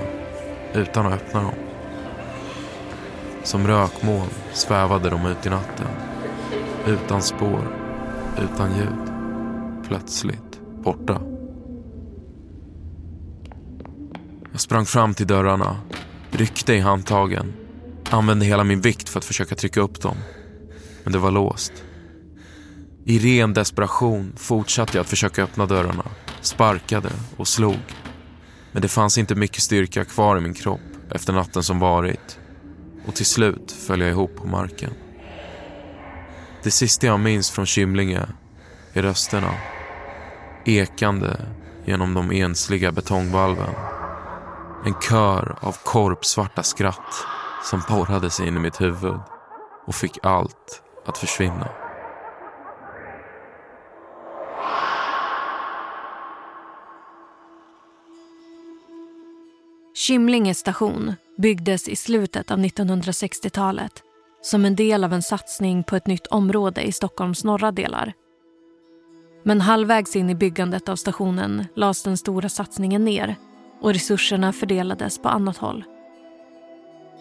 utan 0.74 1.06
att 1.06 1.12
öppna 1.12 1.42
dem. 1.42 1.54
Som 3.42 3.66
rökmoln 3.66 4.30
svävade 4.52 5.10
de 5.10 5.26
ut 5.26 5.46
i 5.46 5.50
natten. 5.50 5.86
Utan 6.86 7.22
spår, 7.22 7.87
utan 8.42 8.76
ljud. 8.76 9.12
Plötsligt 9.88 10.60
borta. 10.84 11.20
Jag 14.52 14.60
sprang 14.60 14.86
fram 14.86 15.14
till 15.14 15.26
dörrarna, 15.26 15.76
ryckte 16.30 16.74
i 16.74 16.80
handtagen, 16.80 17.52
använde 18.10 18.44
hela 18.44 18.64
min 18.64 18.80
vikt 18.80 19.08
för 19.08 19.18
att 19.18 19.24
försöka 19.24 19.54
trycka 19.54 19.80
upp 19.80 20.00
dem. 20.00 20.16
Men 21.04 21.12
det 21.12 21.18
var 21.18 21.30
låst. 21.30 21.72
I 23.04 23.18
ren 23.18 23.54
desperation 23.54 24.32
fortsatte 24.36 24.96
jag 24.96 25.02
att 25.02 25.10
försöka 25.10 25.42
öppna 25.42 25.66
dörrarna, 25.66 26.04
sparkade 26.40 27.10
och 27.36 27.48
slog. 27.48 27.94
Men 28.72 28.82
det 28.82 28.88
fanns 28.88 29.18
inte 29.18 29.34
mycket 29.34 29.62
styrka 29.62 30.04
kvar 30.04 30.36
i 30.38 30.40
min 30.40 30.54
kropp 30.54 30.80
efter 31.10 31.32
natten 31.32 31.62
som 31.62 31.78
varit. 31.78 32.38
Och 33.06 33.14
till 33.14 33.26
slut 33.26 33.72
föll 33.72 34.00
jag 34.00 34.10
ihop 34.10 34.36
på 34.36 34.46
marken. 34.46 34.90
Det 36.62 36.70
sista 36.70 37.06
jag 37.06 37.20
minns 37.20 37.50
från 37.50 37.66
Kymlinge 37.66 38.26
är 38.92 39.02
rösterna. 39.02 39.54
Ekande 40.64 41.36
genom 41.84 42.14
de 42.14 42.30
ensliga 42.30 42.92
betongvalven. 42.92 43.74
En 44.86 44.94
kör 45.08 45.58
av 45.60 45.76
korpsvarta 45.84 46.62
skratt 46.62 47.14
som 47.62 47.82
borrade 47.88 48.30
sig 48.30 48.48
in 48.48 48.56
i 48.56 48.60
mitt 48.60 48.80
huvud 48.80 49.20
och 49.86 49.94
fick 49.94 50.18
allt 50.22 50.82
att 51.06 51.18
försvinna. 51.18 51.68
Kymlinge 59.94 60.54
station 60.54 61.14
byggdes 61.36 61.88
i 61.88 61.96
slutet 61.96 62.50
av 62.50 62.58
1960-talet 62.58 64.02
som 64.42 64.64
en 64.64 64.76
del 64.76 65.04
av 65.04 65.12
en 65.12 65.22
satsning 65.22 65.84
på 65.84 65.96
ett 65.96 66.06
nytt 66.06 66.26
område 66.26 66.82
i 66.82 66.92
Stockholms 66.92 67.44
norra 67.44 67.72
delar. 67.72 68.12
Men 69.42 69.60
halvvägs 69.60 70.16
in 70.16 70.30
i 70.30 70.34
byggandet 70.34 70.88
av 70.88 70.96
stationen 70.96 71.66
lades 71.74 72.02
den 72.02 72.16
stora 72.16 72.48
satsningen 72.48 73.04
ner 73.04 73.36
och 73.80 73.92
resurserna 73.92 74.52
fördelades 74.52 75.18
på 75.22 75.28
annat 75.28 75.56
håll. 75.56 75.84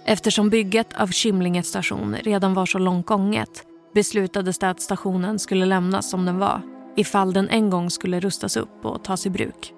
Eftersom 0.06 0.50
bygget 0.50 0.94
av 0.94 1.08
Kymlinge 1.08 1.64
station 1.64 2.16
redan 2.16 2.54
var 2.54 2.66
så 2.66 2.78
långt 2.78 3.06
gånget 3.06 3.64
beslutades 3.94 4.60
det 4.60 4.70
att 4.70 4.82
stationen 4.82 5.40
skulle 5.40 5.66
lämnas 5.66 6.10
som 6.10 6.26
den 6.26 6.40
var 6.40 6.62
ifall 6.98 7.34
den 7.34 7.50
en 7.50 7.70
gång 7.70 7.90
skulle 7.90 8.20
rustas 8.20 8.58
upp 8.58 8.86
och 8.86 9.04
tas 9.04 9.26
i 9.26 9.30
bruk. 9.30 9.74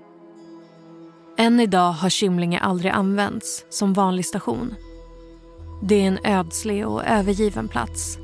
Än 1.37 1.59
idag 1.59 1.91
har 1.91 2.09
Kymlinge 2.09 2.59
aldrig 2.59 2.91
använts 2.91 3.65
som 3.69 3.93
vanlig 3.93 4.25
station. 4.25 4.75
Det 5.81 5.95
är 5.95 6.07
en 6.07 6.19
ödslig 6.23 6.87
och 6.87 7.05
övergiven 7.05 7.67
plats. 7.67 8.17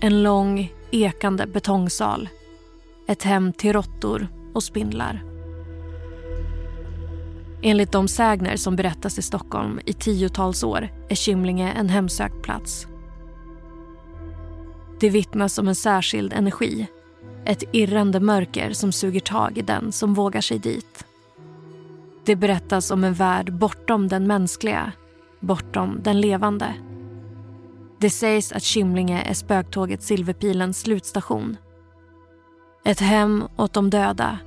En 0.00 0.22
lång, 0.22 0.72
ekande 0.90 1.46
betongsal. 1.46 2.28
Ett 3.08 3.22
hem 3.22 3.52
till 3.52 3.72
råttor 3.72 4.28
och 4.54 4.62
spindlar. 4.62 5.24
Enligt 7.62 7.92
de 7.92 8.08
sägner 8.08 8.56
som 8.56 8.76
berättas 8.76 9.18
i 9.18 9.22
Stockholm 9.22 9.80
i 9.86 9.92
tiotals 9.92 10.62
år 10.62 10.88
är 11.08 11.14
Kymlinge 11.14 11.72
en 11.72 11.88
hemsökt 11.88 12.42
plats. 12.42 12.86
Det 15.00 15.10
vittnas 15.10 15.58
om 15.58 15.68
en 15.68 15.74
särskild 15.74 16.32
energi. 16.32 16.86
Ett 17.44 17.62
irrande 17.72 18.20
mörker 18.20 18.72
som 18.72 18.92
suger 18.92 19.20
tag 19.20 19.58
i 19.58 19.62
den 19.62 19.92
som 19.92 20.14
vågar 20.14 20.40
sig 20.40 20.58
dit. 20.58 21.04
Det 22.24 22.36
berättas 22.36 22.90
om 22.90 23.04
en 23.04 23.14
värld 23.14 23.52
bortom 23.52 24.08
den 24.08 24.26
mänskliga, 24.26 24.92
bortom 25.40 26.00
den 26.02 26.20
levande. 26.20 26.74
Det 28.00 28.10
sägs 28.10 28.52
att 28.52 28.62
Kymlinge 28.62 29.22
är 29.22 29.34
spöktåget 29.34 30.02
Silverpilens 30.02 30.80
slutstation. 30.80 31.56
Ett 32.84 33.00
hem 33.00 33.44
åt 33.56 33.72
de 33.72 33.90
döda 33.90 34.38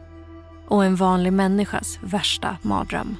och 0.67 0.85
en 0.85 0.95
vanlig 0.95 1.33
människas 1.33 1.99
värsta 2.03 2.57
mardröm. 2.61 3.15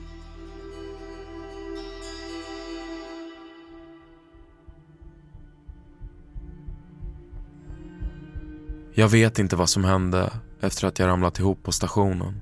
Jag 8.95 9.07
vet 9.07 9.39
inte 9.39 9.55
vad 9.55 9.69
som 9.69 9.83
hände 9.83 10.33
efter 10.61 10.87
att 10.87 10.99
jag 10.99 11.07
ramlat 11.07 11.39
ihop 11.39 11.63
på 11.63 11.71
stationen. 11.71 12.41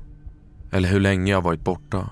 Eller 0.72 0.90
hur 0.90 1.00
länge 1.00 1.32
jag 1.32 1.42
varit 1.42 1.64
borta. 1.64 2.10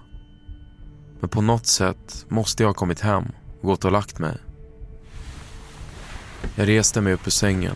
Men 1.20 1.30
på 1.30 1.42
något 1.42 1.66
sätt 1.66 2.26
måste 2.30 2.64
jag 2.64 2.70
ha 2.70 2.74
kommit 2.74 3.00
hem 3.00 3.26
och 3.62 3.68
gått 3.68 3.86
och 3.86 3.92
lagt 3.92 4.20
mig. 4.20 4.38
Jag 6.56 6.68
reste 6.68 7.02
mig 7.02 7.14
upp 7.14 7.28
ur 7.28 7.32
sängen. 7.32 7.76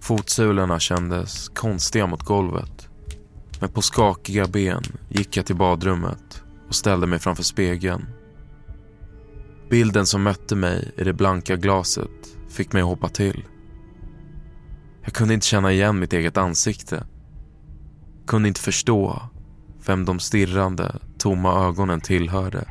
Fotsulorna 0.00 0.80
kändes 0.80 1.48
konstiga 1.48 2.06
mot 2.06 2.22
golvet. 2.22 2.88
Men 3.60 3.68
på 3.68 3.82
skakiga 3.82 4.46
ben 4.46 4.82
gick 5.08 5.36
jag 5.36 5.46
till 5.46 5.56
badrummet 5.56 6.42
och 6.68 6.74
ställde 6.74 7.06
mig 7.06 7.18
framför 7.18 7.42
spegeln. 7.42 8.06
Bilden 9.70 10.06
som 10.06 10.22
mötte 10.22 10.56
mig 10.56 10.92
i 10.96 11.04
det 11.04 11.12
blanka 11.12 11.56
glaset 11.56 12.36
fick 12.48 12.72
mig 12.72 12.82
att 12.82 12.88
hoppa 12.88 13.08
till. 13.08 13.44
Jag 15.04 15.12
kunde 15.12 15.34
inte 15.34 15.46
känna 15.46 15.72
igen 15.72 15.98
mitt 15.98 16.12
eget 16.12 16.36
ansikte. 16.36 17.06
Kunde 18.26 18.48
inte 18.48 18.60
förstå 18.60 19.22
vem 19.90 20.04
de 20.04 20.18
stirrande, 20.18 20.98
tomma 21.18 21.66
ögonen 21.66 22.00
tillhörde. 22.00 22.64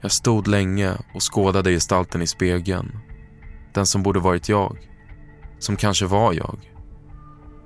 Jag 0.00 0.12
stod 0.12 0.48
länge 0.48 0.92
och 1.14 1.34
skådade 1.34 1.70
gestalten 1.70 2.22
i 2.22 2.26
spegeln. 2.26 2.98
Den 3.74 3.86
som 3.86 4.02
borde 4.02 4.20
varit 4.20 4.48
jag. 4.48 4.76
Som 5.58 5.76
kanske 5.76 6.06
var 6.06 6.32
jag. 6.32 6.58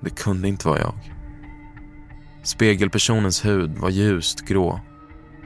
Det 0.01 0.11
kunde 0.11 0.49
inte 0.49 0.69
vara 0.69 0.79
jag. 0.79 0.95
Spegelpersonens 2.43 3.45
hud 3.45 3.79
var 3.79 3.91
ljust 3.91 4.41
grå, 4.41 4.81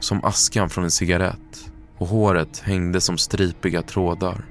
som 0.01 0.25
askan 0.25 0.71
från 0.71 0.85
en 0.85 0.91
cigarett 0.91 1.73
och 1.99 2.07
håret 2.07 2.59
hängde 2.59 3.01
som 3.01 3.19
stripiga 3.19 3.83
trådar. 3.83 4.45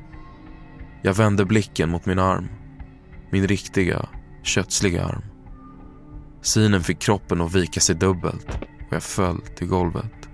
Jag 1.01 1.13
vände 1.13 1.45
blicken 1.45 1.89
mot 1.89 2.05
min 2.05 2.19
arm. 2.19 2.47
Min 3.31 3.47
riktiga, 3.47 4.09
kötsliga 4.43 5.05
arm. 5.05 5.34
Synen 6.45 6.84
fick 6.84 6.99
kroppen 6.99 7.41
att 7.41 7.55
vika 7.55 7.79
sig 7.79 7.95
dubbelt 7.95 8.47
och 8.88 8.93
jag 8.93 9.03
föll 9.03 9.41
till 9.41 9.67
golvet. 9.67 10.29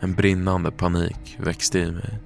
En 0.00 0.14
brinnande 0.14 0.70
panik 0.70 1.36
växte 1.38 1.78
i 1.78 1.90
mig. 1.90 2.18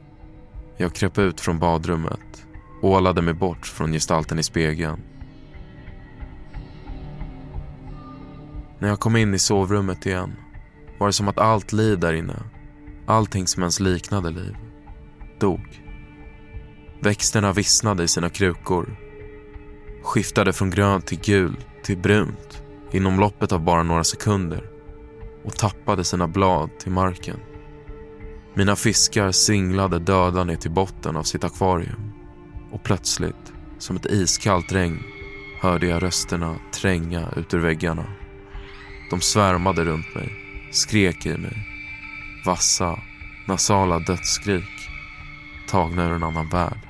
Jag 0.76 0.94
kröp 0.94 1.18
ut 1.18 1.40
från 1.40 1.58
badrummet 1.58 2.46
ålade 2.82 3.22
mig 3.22 3.34
bort 3.34 3.66
från 3.66 3.92
gestalten 3.92 4.38
i 4.38 4.42
spegeln. 4.42 5.00
När 8.78 8.88
jag 8.88 9.00
kom 9.00 9.16
in 9.16 9.34
i 9.34 9.38
sovrummet 9.38 10.06
igen 10.06 10.32
var 10.98 11.06
det 11.06 11.12
som 11.12 11.28
att 11.28 11.38
allt 11.38 11.72
liv 11.72 11.98
där 11.98 12.12
inne, 12.12 12.42
allting 13.06 13.46
som 13.46 13.62
ens 13.62 13.80
liknade 13.80 14.30
liv, 14.30 14.56
dog. 15.38 15.82
Växterna 17.00 17.52
vissnade 17.52 18.04
i 18.04 18.08
sina 18.08 18.28
krukor. 18.28 18.96
Skiftade 20.02 20.52
från 20.52 20.70
grönt 20.70 21.06
till 21.06 21.20
gult 21.20 21.66
till 21.82 21.98
brunt 21.98 22.62
inom 22.96 23.20
loppet 23.20 23.52
av 23.52 23.60
bara 23.60 23.82
några 23.82 24.04
sekunder 24.04 24.70
och 25.44 25.56
tappade 25.56 26.04
sina 26.04 26.28
blad 26.28 26.78
till 26.78 26.92
marken. 26.92 27.36
Mina 28.54 28.76
fiskar 28.76 29.32
singlade 29.32 29.98
döda 29.98 30.44
ner 30.44 30.56
till 30.56 30.70
botten 30.70 31.16
av 31.16 31.22
sitt 31.22 31.44
akvarium 31.44 32.12
och 32.72 32.82
plötsligt, 32.82 33.52
som 33.78 33.96
ett 33.96 34.06
iskallt 34.06 34.72
regn, 34.72 35.02
hörde 35.60 35.86
jag 35.86 36.02
rösterna 36.02 36.56
tränga 36.72 37.28
ut 37.36 37.54
ur 37.54 37.58
väggarna. 37.58 38.04
De 39.10 39.20
svärmade 39.20 39.84
runt 39.84 40.14
mig, 40.14 40.32
skrek 40.72 41.26
i 41.26 41.38
mig. 41.38 41.56
Vassa, 42.46 42.98
nasala 43.48 43.98
dödsskrik, 43.98 44.88
tagna 45.68 46.06
ur 46.06 46.12
en 46.12 46.22
annan 46.22 46.48
värld. 46.48 46.80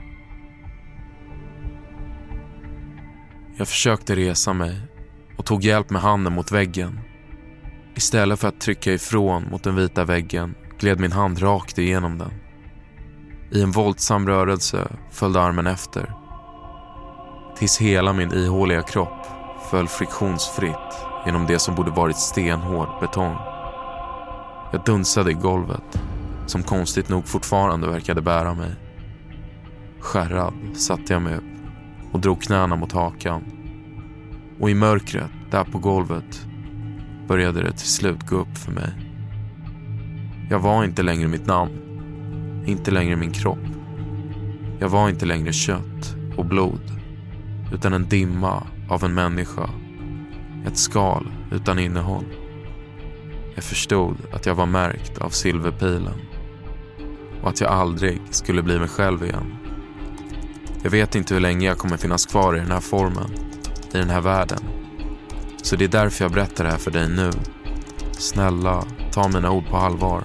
Jag 3.56 3.68
försökte 3.68 4.16
resa 4.16 4.52
mig 4.52 4.80
och 5.46 5.48
tog 5.48 5.64
hjälp 5.64 5.90
med 5.90 6.02
handen 6.02 6.32
mot 6.32 6.52
väggen. 6.52 7.00
Istället 7.94 8.40
för 8.40 8.48
att 8.48 8.60
trycka 8.60 8.92
ifrån 8.92 9.44
mot 9.50 9.62
den 9.62 9.76
vita 9.76 10.04
väggen 10.04 10.54
gled 10.78 11.00
min 11.00 11.12
hand 11.12 11.42
rakt 11.42 11.78
igenom 11.78 12.18
den. 12.18 12.30
I 13.50 13.62
en 13.62 13.70
våldsam 13.70 14.28
rörelse 14.28 14.88
följde 15.10 15.42
armen 15.42 15.66
efter. 15.66 16.14
Tills 17.58 17.78
hela 17.78 18.12
min 18.12 18.32
ihåliga 18.32 18.82
kropp 18.82 19.26
föll 19.70 19.88
friktionsfritt 19.88 21.06
genom 21.26 21.46
det 21.46 21.58
som 21.58 21.74
borde 21.74 21.90
varit 21.90 22.18
stenhård 22.18 22.88
betong. 23.00 23.36
Jag 24.72 24.84
dunsade 24.84 25.30
i 25.30 25.34
golvet, 25.34 26.02
som 26.46 26.62
konstigt 26.62 27.08
nog 27.08 27.28
fortfarande 27.28 27.88
verkade 27.88 28.22
bära 28.22 28.54
mig. 28.54 28.74
Skärrad 30.00 30.54
satte 30.76 31.12
jag 31.12 31.22
mig 31.22 31.34
upp 31.34 31.44
och 32.12 32.20
drog 32.20 32.42
knäna 32.42 32.76
mot 32.76 32.92
hakan. 32.92 33.44
Och 34.60 34.70
i 34.70 34.74
mörkret, 34.74 35.30
där 35.50 35.64
på 35.64 35.78
golvet, 35.78 36.46
började 37.28 37.62
det 37.62 37.72
till 37.72 37.88
slut 37.88 38.26
gå 38.28 38.36
upp 38.36 38.58
för 38.58 38.72
mig. 38.72 38.92
Jag 40.50 40.58
var 40.58 40.84
inte 40.84 41.02
längre 41.02 41.28
mitt 41.28 41.46
namn. 41.46 41.72
Inte 42.66 42.90
längre 42.90 43.16
min 43.16 43.32
kropp. 43.32 43.58
Jag 44.78 44.88
var 44.88 45.08
inte 45.08 45.26
längre 45.26 45.52
kött 45.52 46.16
och 46.36 46.44
blod. 46.44 46.80
Utan 47.72 47.92
en 47.92 48.08
dimma 48.08 48.66
av 48.88 49.04
en 49.04 49.14
människa. 49.14 49.70
Ett 50.66 50.76
skal 50.76 51.26
utan 51.52 51.78
innehåll. 51.78 52.24
Jag 53.54 53.64
förstod 53.64 54.16
att 54.32 54.46
jag 54.46 54.54
var 54.54 54.66
märkt 54.66 55.18
av 55.18 55.28
silverpilen. 55.28 56.20
Och 57.42 57.48
att 57.48 57.60
jag 57.60 57.70
aldrig 57.70 58.20
skulle 58.30 58.62
bli 58.62 58.78
mig 58.78 58.88
själv 58.88 59.24
igen. 59.24 59.56
Jag 60.82 60.90
vet 60.90 61.14
inte 61.14 61.34
hur 61.34 61.40
länge 61.40 61.66
jag 61.66 61.78
kommer 61.78 61.96
finnas 61.96 62.26
kvar 62.26 62.56
i 62.56 62.58
den 62.58 62.70
här 62.70 62.80
formen. 62.80 63.30
I 63.94 63.98
den 63.98 64.10
här 64.10 64.20
världen. 64.20 64.58
Så 65.66 65.76
det 65.76 65.84
är 65.84 65.88
därför 65.88 66.24
jag 66.24 66.32
berättar 66.32 66.64
det 66.64 66.70
här 66.70 66.78
för 66.78 66.90
dig 66.90 67.08
nu. 67.08 67.30
Snälla, 68.12 68.84
ta 69.12 69.28
mina 69.28 69.50
ord 69.50 69.68
på 69.70 69.76
allvar. 69.76 70.24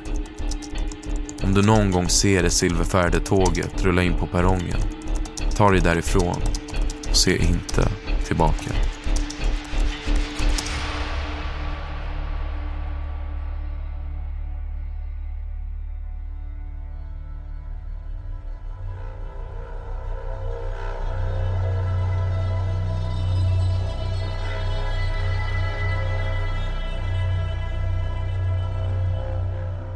Om 1.43 1.53
du 1.53 1.61
någon 1.61 1.91
gång 1.91 2.09
ser 2.09 2.43
det 2.43 2.49
silverfärgade 2.49 3.19
tåget 3.19 3.83
rulla 3.83 4.03
in 4.03 4.13
på 4.13 4.27
perrongen, 4.27 4.79
ta 5.55 5.71
dig 5.71 5.81
därifrån 5.81 6.41
och 7.09 7.15
se 7.15 7.37
inte 7.37 7.87
tillbaka. 8.27 8.71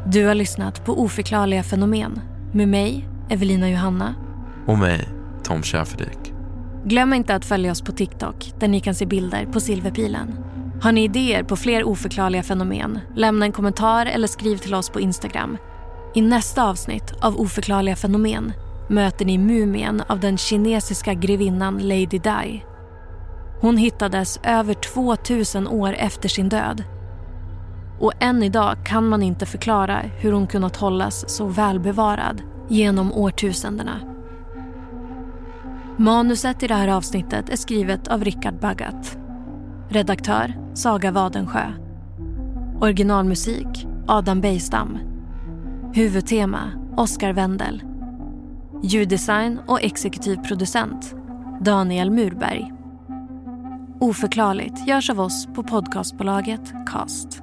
Du 0.08 0.26
har 0.26 0.34
lyssnat 0.34 0.84
på 0.84 1.02
Oförklarliga 1.02 1.62
fenomen 1.62 2.20
med 2.52 2.68
mig, 2.68 3.08
Evelina 3.30 3.70
Johanna. 3.70 4.14
Och 4.66 4.78
mig, 4.78 5.08
Tom 5.44 5.62
Schäferdik. 5.62 6.32
Glöm 6.84 7.12
inte 7.12 7.34
att 7.34 7.44
följa 7.44 7.72
oss 7.72 7.82
på 7.82 7.92
TikTok 7.92 8.52
där 8.58 8.68
ni 8.68 8.80
kan 8.80 8.94
se 8.94 9.06
bilder 9.06 9.46
på 9.46 9.60
Silverpilen. 9.60 10.34
Har 10.82 10.92
ni 10.92 11.04
idéer 11.04 11.42
på 11.42 11.56
fler 11.56 11.84
oförklarliga 11.84 12.42
fenomen? 12.42 12.98
Lämna 13.14 13.44
en 13.44 13.52
kommentar 13.52 14.06
eller 14.06 14.28
skriv 14.28 14.56
till 14.56 14.74
oss 14.74 14.90
på 14.90 15.00
Instagram. 15.00 15.56
I 16.14 16.22
nästa 16.22 16.64
avsnitt 16.64 17.14
av 17.20 17.40
Oförklarliga 17.40 17.96
fenomen 17.96 18.52
möter 18.88 19.24
ni 19.24 19.38
mumien 19.38 20.02
av 20.08 20.20
den 20.20 20.38
kinesiska 20.38 21.14
grevinnan 21.14 21.78
Lady 21.78 22.18
Di. 22.18 22.64
Hon 23.60 23.76
hittades 23.76 24.40
över 24.42 24.74
2000 24.74 25.68
år 25.68 25.94
efter 25.98 26.28
sin 26.28 26.48
död 26.48 26.84
och 28.00 28.12
än 28.20 28.42
idag 28.42 28.76
kan 28.84 29.08
man 29.08 29.22
inte 29.22 29.46
förklara 29.46 29.98
hur 30.18 30.32
hon 30.32 30.46
kunnat 30.46 30.76
hållas 30.76 31.24
så 31.28 31.46
välbevarad 31.46 32.42
genom 32.68 33.12
årtusendena. 33.12 34.00
Manuset 35.96 36.62
i 36.62 36.66
det 36.66 36.74
här 36.74 36.88
avsnittet 36.88 37.50
är 37.50 37.56
skrivet 37.56 38.08
av 38.08 38.24
Richard 38.24 38.60
Baggat. 38.60 39.18
Redaktör 39.88 40.54
Saga 40.74 41.10
Wadensjö. 41.10 41.72
Originalmusik 42.80 43.86
Adam 44.06 44.40
Bejstam. 44.40 44.98
Huvudtema 45.94 46.60
Oskar 46.96 47.32
Wendel. 47.32 47.82
Ljuddesign 48.82 49.60
och 49.66 49.82
exekutiv 49.82 50.36
producent 50.36 51.14
Daniel 51.60 52.10
Murberg. 52.10 52.72
Oförklarligt 54.00 54.88
görs 54.88 55.10
av 55.10 55.20
oss 55.20 55.46
på 55.54 55.62
podcastbolaget 55.62 56.72
Cast. 56.86 57.42